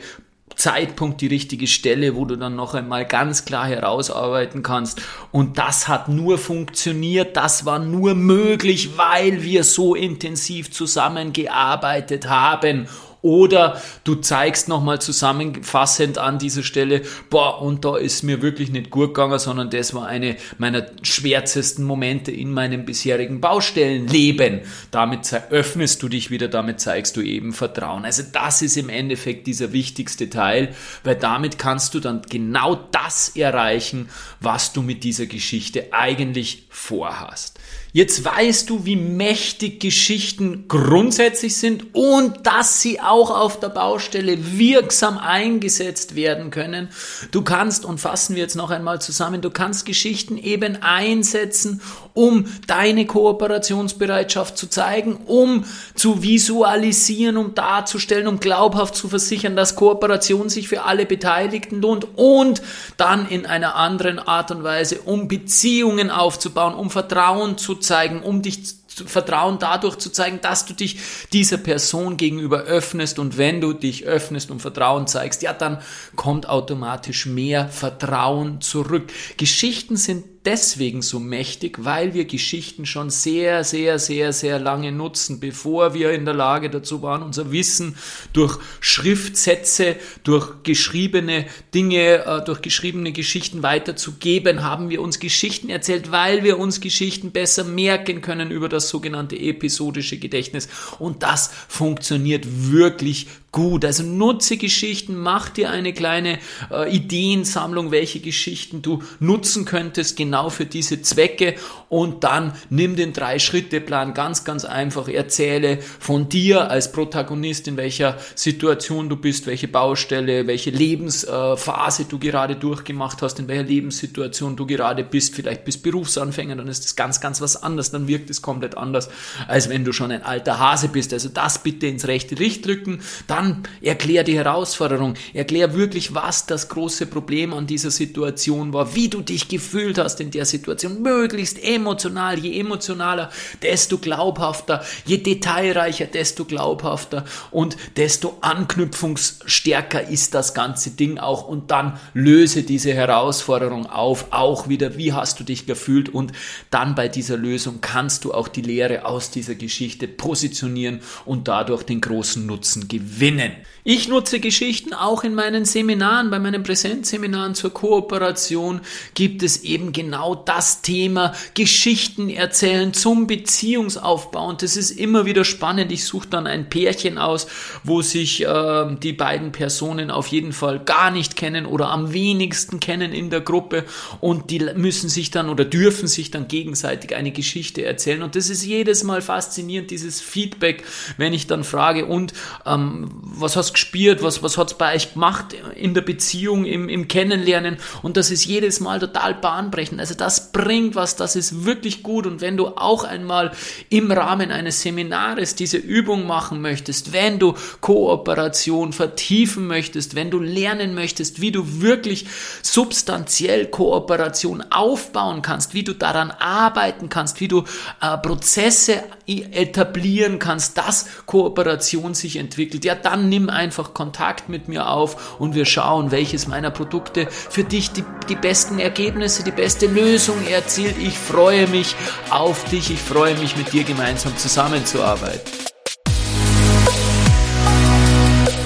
Zeitpunkt, 0.59 1.21
die 1.21 1.29
richtige 1.29 1.67
Stelle, 1.67 2.17
wo 2.17 2.25
du 2.25 2.37
dann 2.37 2.57
noch 2.57 2.75
einmal 2.75 3.07
ganz 3.07 3.45
klar 3.45 3.67
herausarbeiten 3.67 4.63
kannst. 4.63 5.01
Und 5.31 5.57
das 5.57 5.89
hat 5.89 6.09
nur 6.09 6.37
funktioniert, 6.37 7.37
das 7.37 7.65
war 7.65 7.79
nur 7.79 8.15
möglich, 8.15 8.99
weil 8.99 9.43
wir 9.43 9.65
so 9.65 9.95
intensiv 9.95 10.71
zusammengearbeitet 10.71 12.29
haben 12.29 12.89
oder 13.23 13.81
du 14.05 14.17
zeigst 14.17 14.69
nochmal 14.69 15.01
zusammenfassend 15.01 16.19
an 16.19 16.39
dieser 16.39 16.63
Stelle, 16.63 17.03
boah, 17.31 17.61
und 17.63 17.85
da 17.85 17.97
ist 17.97 18.23
mir 18.23 18.43
wirklich 18.43 18.71
nicht 18.71 18.91
gut 18.91 19.15
gegangen, 19.15 19.39
sondern 19.39 19.71
das 19.71 19.95
war 19.95 20.07
eine 20.07 20.37
meiner 20.59 20.87
schwärzesten 21.03 21.85
Momente 21.85 22.31
in 22.31 22.53
meinem 22.53 22.85
bisherigen 22.85 23.41
Baustellenleben. 23.41 24.61
Damit 24.91 25.33
öffnest 25.51 26.03
du 26.03 26.09
dich 26.09 26.31
wieder, 26.31 26.49
damit 26.49 26.81
zeigst 26.81 27.17
du 27.17 27.21
eben 27.21 27.53
Vertrauen. 27.53 28.05
Also 28.05 28.23
das 28.33 28.63
ist 28.63 28.77
im 28.77 28.89
Endeffekt 28.89 29.47
dieser 29.47 29.73
wichtigste 29.73 30.31
Teil, 30.31 30.75
weil 31.05 31.17
damit 31.17 31.59
kannst 31.59 31.95
du 31.95 32.01
dann 32.01 32.23
genau 32.29 32.75
das 32.93 32.98
erreichen, 33.35 34.09
was 34.41 34.73
du 34.73 34.83
mit 34.83 35.05
dieser 35.05 35.27
Geschichte 35.27 35.93
eigentlich 35.93 36.67
vorhast. 36.71 37.59
Jetzt 37.93 38.23
weißt 38.25 38.69
du, 38.69 38.85
wie 38.85 38.97
mächtig 38.97 39.81
Geschichten 39.81 40.69
grundsätzlich 40.69 41.57
sind 41.57 41.95
und 41.95 42.47
dass 42.47 42.83
sie 42.83 43.01
auch 43.01 43.31
auf 43.31 43.61
der 43.61 43.71
Baustelle 43.71 44.59
wirksam 44.59 45.17
eingesetzt 45.17 46.15
werden 46.15 46.51
können. 46.51 46.91
Du 47.31 47.43
kannst, 47.43 47.85
und 47.85 47.99
fassen 47.99 48.37
wir 48.37 48.43
jetzt 48.43 48.57
noch 48.57 48.71
einmal 48.71 49.01
zusammen, 49.01 49.41
du 49.41 49.51
kannst 49.51 49.87
Geschichten 49.87 50.37
eben 50.37 50.83
einsetzen, 50.83 51.81
um 52.19 52.47
deine 52.67 53.07
Kooperationsbereitschaft 53.07 54.59
zu 54.59 54.67
zeigen, 54.67 55.19
um 55.27 55.65
zu 55.95 56.21
visualisieren, 56.21 57.37
um 57.37 57.55
darzustellen, 57.55 58.27
um 58.27 58.41
glaubhaft 58.41 58.97
zu 58.97 59.09
versichern, 59.09 59.55
dass 59.55 59.77
Kooperation 59.77 60.49
sich 60.49 60.67
für 60.67 60.83
alle 60.83 61.07
Beteiligten 61.07 61.81
lohnt 61.81 62.09
und 62.17 62.61
dann 62.97 63.29
in 63.29 63.47
einer 63.47 63.77
anderen 63.77 64.19
Art 64.19 64.51
und 64.51 64.65
Weise, 64.65 64.99
um 65.03 65.29
Beziehungen 65.29 66.11
aufzubauen, 66.11 66.75
um 66.75 66.91
Vertrauen 66.91 67.57
zu 67.57 67.77
zeigen, 67.77 68.25
um 68.25 68.43
dich 68.43 68.79
Vertrauen 69.07 69.59
dadurch 69.61 69.97
zu 69.99 70.11
zeigen, 70.11 70.41
dass 70.43 70.67
du 70.67 70.75
dich 70.75 70.99
dieser 71.33 71.59
Person 71.59 72.17
gegenüber 72.17 72.63
öffnest 72.63 73.21
und 73.21 73.39
wenn 73.39 73.61
du 73.61 73.73
dich 73.73 74.07
öffnest 74.07 74.51
und 74.51 74.61
Vertrauen 74.61 75.07
zeigst, 75.07 75.43
ja, 75.43 75.53
dann 75.53 75.79
kommt 76.17 76.49
automatisch 76.49 77.27
mehr 77.27 77.69
Vertrauen 77.69 78.61
zurück. 78.61 79.13
Geschichten 79.37 79.97
sind 79.97 80.25
deswegen 80.49 81.03
so 81.03 81.21
mächtig, 81.21 81.85
weil 81.85 82.15
wir 82.15 82.25
Geschichten 82.25 82.87
schon 82.87 83.11
sehr, 83.11 83.65
sehr, 83.65 83.99
sehr, 83.99 84.33
sehr 84.33 84.59
lange 84.59 84.93
nutzen, 84.93 85.41
bevor 85.41 85.93
wir 85.93 86.13
in 86.13 86.25
der 86.25 86.33
Lage 86.33 86.71
dazu 86.71 87.03
waren, 87.03 87.23
unser 87.23 87.53
Wissen 87.53 87.97
durch 88.33 88.59
Schriftsätze, 88.81 89.97
durch 90.25 90.63
geschriebene 90.63 91.45
Dinge, 91.75 92.25
äh, 92.25 92.43
durch 92.43 92.63
geschriebene 92.63 93.13
Geschichten 93.13 93.63
weiterzugeben, 93.63 94.63
haben 94.63 94.89
wir 94.89 95.03
uns 95.03 95.21
Geschichten 95.21 95.69
erzählt, 95.69 96.13
weil 96.13 96.43
wir 96.45 96.59
uns 96.59 96.81
Geschichten 96.81 97.31
besser 97.31 97.65
merken 97.65 98.23
können 98.23 98.51
über 98.51 98.71
das 98.71 98.89
sogenannte 98.89 99.37
episodische 99.37 100.17
Gedächtnis. 100.17 100.71
Und 100.99 101.23
das 101.23 101.51
funktioniert 101.69 102.47
wirklich 102.47 103.27
gut. 103.53 103.85
Also 103.85 104.03
nutze 104.03 104.57
Geschichten, 104.57 105.17
mach 105.17 105.49
dir 105.49 105.71
eine 105.71 105.93
kleine 105.93 106.39
äh, 106.71 106.95
Ideensammlung, 106.95 107.91
welche 107.91 108.21
Geschichten 108.21 108.83
du 108.83 109.03
nutzen 109.21 109.65
könntest, 109.65 110.17
genau 110.17 110.38
für 110.49 110.67
diese 110.67 111.03
Zwecke 111.03 111.57
und 111.89 112.25
dann 112.25 112.53
nimm 112.71 112.97
den 112.97 113.13
Drei-Schritte-Plan 113.13 114.15
ganz, 114.15 114.45
ganz 114.45 114.65
einfach, 114.65 115.09
erzähle 115.09 115.79
von 115.81 116.29
dir 116.29 116.71
als 116.71 116.93
Protagonist, 116.93 117.67
in 117.67 117.77
welcher 117.77 118.17
Situation 118.35 119.09
du 119.09 119.17
bist, 119.17 119.47
welche 119.47 119.69
Baustelle, 119.69 120.47
welche 120.47 120.71
Lebensphase 120.71 122.05
du 122.05 122.19
gerade 122.19 122.57
durchgemacht 122.57 123.23
hast, 123.23 123.39
in 123.39 123.49
welcher 123.49 123.65
Lebenssituation 123.65 124.57
du 124.57 124.67
gerade 124.67 125.05
bist, 125.05 125.35
vielleicht 125.35 125.65
bist 125.65 125.83
Berufsanfänger, 125.83 126.57
dann 126.57 126.69
ist 126.69 126.85
das 126.85 126.97
ganz, 126.97 127.21
ganz 127.21 127.41
was 127.41 127.63
anderes, 127.63 127.91
dann 127.91 128.07
wirkt 128.07 128.31
es 128.31 128.43
komplett 128.43 128.77
anders, 128.77 129.09
als 129.47 129.69
wenn 129.69 129.85
du 129.85 129.93
schon 129.93 130.13
ein 130.13 130.23
alter 130.23 130.59
Hase 130.59 130.89
bist. 130.89 131.13
Also 131.13 131.29
das 131.29 131.63
bitte 131.63 131.87
ins 131.87 132.07
rechte 132.07 132.35
Licht 132.35 132.67
rücken, 132.69 133.01
dann 133.27 133.63
erklär 133.81 134.25
die 134.25 134.37
Herausforderung, 134.37 135.15
erklär 135.33 135.75
wirklich, 135.75 136.15
was 136.15 136.47
das 136.47 136.69
große 136.69 137.07
Problem 137.07 137.53
an 137.53 137.67
dieser 137.67 137.91
Situation 137.91 138.73
war, 138.73 138.95
wie 138.95 139.09
du 139.09 139.21
dich 139.21 139.49
gefühlt 139.49 139.99
hast 139.99 140.18
in 140.21 140.31
der 140.31 140.45
Situation, 140.45 141.03
möglichst 141.03 141.63
emotional, 141.63 142.39
je 142.39 142.59
emotionaler, 142.59 143.31
desto 143.63 143.99
glaubhafter, 143.99 144.85
je 145.05 145.19
detailreicher, 145.19 146.07
desto 146.07 146.45
glaubhafter. 146.45 147.25
Und 147.51 147.77
desto 147.97 148.39
anknüpfungsstärker 148.41 150.09
ist 150.09 150.35
das 150.35 150.55
ganze 150.55 150.91
Ding 150.91 151.19
auch. 151.19 151.47
Und 151.47 151.71
dann 151.71 151.99
löse 152.15 152.63
diese 152.63 152.95
Herausforderung 152.95 153.87
auf, 153.87 154.27
auch 154.31 154.69
wieder, 154.69 154.97
wie 154.97 155.13
hast 155.13 155.41
du 155.41 155.45
dich 155.45 155.67
gefühlt? 155.67 156.09
Und 156.09 156.33
dann 156.71 156.95
bei 156.95 157.09
dieser 157.09 157.37
Lösung 157.37 157.81
kannst 157.81 158.25
du 158.25 158.33
auch 158.33 158.49
die 158.49 158.63
Lehre 158.63 159.05
aus 159.05 159.31
dieser 159.31 159.55
Geschichte 159.55 160.09
positionieren 160.09 161.01
und 161.25 161.49
dadurch 161.49 161.83
den 161.83 162.01
großen 162.01 162.45
Nutzen 162.45 162.89
gewinnen. 162.89 163.53
Ich 163.85 164.09
nutze 164.09 164.39
Geschichten 164.39 164.93
auch 164.93 165.25
in 165.25 165.35
meinen 165.35 165.65
Seminaren, 165.65 166.31
bei 166.31 166.39
meinen 166.39 166.63
Präsenzseminaren 166.63 167.55
zur 167.55 167.73
Kooperation 167.73 168.81
gibt 169.15 169.43
es 169.43 169.63
eben 169.63 169.93
genau 169.93 170.08
das 170.35 170.83
Thema 170.83 171.35
Geschichten 171.55 172.31
erzählen 172.31 172.93
zum 172.93 173.27
Beziehungsaufbau. 173.27 174.49
Und 174.49 174.63
das 174.63 174.77
ist 174.77 174.91
immer 174.91 175.25
wieder 175.25 175.45
spannend. 175.45 175.93
Ich 175.93 176.05
suche 176.05 176.29
dann 176.29 176.47
ein 176.47 176.69
Pärchen 176.71 177.19
aus, 177.19 177.47
wo 177.85 178.03
sich 178.03 178.45
äh, 178.45 178.97
die 179.03 179.13
beiden 179.13 179.53
Personen 179.53 180.11
auf 180.11 180.29
jeden 180.29 180.53
Fall 180.53 180.81
gar 180.81 181.11
nicht 181.11 181.37
kennen 181.37 181.67
oder 181.67 181.91
am 181.91 182.13
wenigsten 182.13 182.81
kennen 182.81 183.13
in 183.13 183.31
der 183.31 183.41
Gruppe. 183.41 183.85
Und 184.21 184.51
die 184.51 184.61
müssen 184.75 185.09
sich 185.09 185.31
dann 185.31 185.49
oder 185.49 185.65
dürfen 185.65 186.09
sich 186.09 186.31
dann 186.31 186.49
gegenseitig 186.49 187.15
eine 187.15 187.31
Geschichte 187.31 187.85
erzählen. 187.85 188.23
Und 188.23 188.37
das 188.37 188.51
ist 188.51 188.65
jedes 188.65 189.05
Mal 189.05 189.23
faszinierend, 189.23 189.91
dieses 189.91 190.21
Feedback, 190.21 190.85
wenn 191.17 191.33
ich 191.33 191.47
dann 191.47 191.65
frage 191.65 192.07
und 192.07 192.33
ähm, 192.67 193.11
was 193.23 193.57
hast 193.57 193.71
du 193.71 193.73
gespielt, 193.75 194.23
was, 194.23 194.43
was 194.43 194.59
hat's 194.59 194.75
bei 194.75 194.95
euch 194.95 195.15
gemacht 195.15 195.55
in 195.75 195.95
der 195.95 196.01
Beziehung, 196.03 196.65
im, 196.65 196.89
im 196.89 197.09
Kennenlernen? 197.09 197.77
Und 198.03 198.17
das 198.17 198.31
ist 198.31 198.45
jedes 198.45 198.81
Mal 198.81 198.99
total 198.99 199.35
bahnbrechend. 199.35 199.98
Also 200.01 200.15
das 200.15 200.53
bringt 200.53 200.95
was, 200.95 201.17
das 201.17 201.37
ist 201.37 201.65
wirklich 201.65 202.03
gut. 202.03 202.27
Und 202.27 202.41
wenn 202.41 202.57
du 202.57 202.69
auch 202.69 203.05
einmal 203.05 203.53
im 203.89 204.11
Rahmen 204.11 204.51
eines 204.51 204.83
Seminares 204.83 205.55
diese 205.55 205.77
Übung 205.77 206.27
machen 206.27 206.61
möchtest, 206.61 207.13
wenn 207.13 207.39
du 207.39 207.55
Kooperation 207.81 208.93
vertiefen 208.93 209.67
möchtest, 209.67 210.15
wenn 210.15 210.31
du 210.31 210.41
lernen 210.41 210.95
möchtest, 210.95 211.41
wie 211.41 211.53
du 211.53 211.81
wirklich 211.81 212.27
substanziell 212.63 213.67
Kooperation 213.67 214.63
aufbauen 214.71 215.43
kannst, 215.43 215.75
wie 215.75 215.85
du 215.85 215.95
daran 215.95 216.31
arbeiten 216.31 217.09
kannst, 217.09 217.41
wie 217.41 217.49
du 217.49 217.65
äh, 218.01 218.17
Prozesse 218.19 219.03
etablieren 219.27 220.39
kannst, 220.39 220.79
dass 220.79 221.07
Kooperation 221.27 222.15
sich 222.15 222.37
entwickelt, 222.37 222.85
ja 222.85 222.95
dann 222.95 223.29
nimm 223.29 223.51
einfach 223.51 223.95
Kontakt 223.95 224.49
mit 224.49 224.69
mir 224.69 224.89
auf 224.89 225.41
und 225.41 225.55
wir 225.55 225.65
schauen, 225.65 226.11
welches 226.11 226.47
meiner 226.47 226.71
Produkte 226.71 227.29
für 227.31 227.65
dich 227.65 227.93
die, 227.93 228.05
die 228.29 228.35
besten 228.35 228.79
Ergebnisse, 228.79 229.45
die 229.45 229.51
beste 229.51 229.88
Lösung 229.95 230.47
erzielt. 230.47 230.97
Ich 230.99 231.19
freue 231.19 231.67
mich 231.67 231.97
auf 232.31 232.65
dich, 232.65 232.91
ich 232.91 233.01
freue 233.01 233.37
mich 233.37 233.57
mit 233.57 233.73
dir 233.73 233.85
gemeinsam 233.85 234.37
zusammenzuarbeiten. 234.37 235.41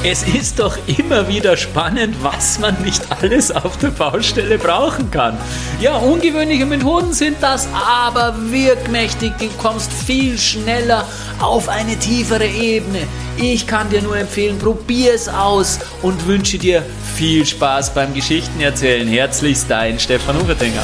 Es 0.04 0.24
ist 0.24 0.58
doch 0.58 0.76
immer 0.98 1.28
wieder 1.28 1.56
spannend, 1.56 2.16
was 2.22 2.58
man 2.58 2.74
nicht 2.82 3.02
alles 3.22 3.52
auf 3.52 3.76
der 3.78 3.90
Baustelle 3.90 4.58
brauchen 4.58 5.12
kann. 5.12 5.38
Ja, 5.80 5.96
ungewöhnliche 5.96 6.66
Methoden 6.66 7.12
sind 7.12 7.36
das, 7.40 7.68
aber 7.72 8.34
wirkmächtig. 8.50 9.32
Du 9.38 9.46
kommst 9.58 9.92
viel 9.92 10.36
schneller 10.36 11.06
auf 11.40 11.68
eine 11.68 11.96
tiefere 11.96 12.46
Ebene. 12.46 13.06
Ich 13.36 13.64
kann 13.68 13.90
dir 13.90 14.02
nur 14.02 14.16
empfehlen, 14.16 14.58
probier 14.58 15.14
es 15.14 15.28
aus 15.28 15.78
und 16.02 16.26
wünsche 16.26 16.58
dir 16.58 16.82
viel 17.14 17.46
Spaß 17.46 17.94
beim 17.94 18.12
Geschichtenerzählen. 18.12 19.06
Herzlichst 19.06 19.70
dein 19.70 20.00
Stefan 20.00 20.36
Ufertinger. 20.36 20.82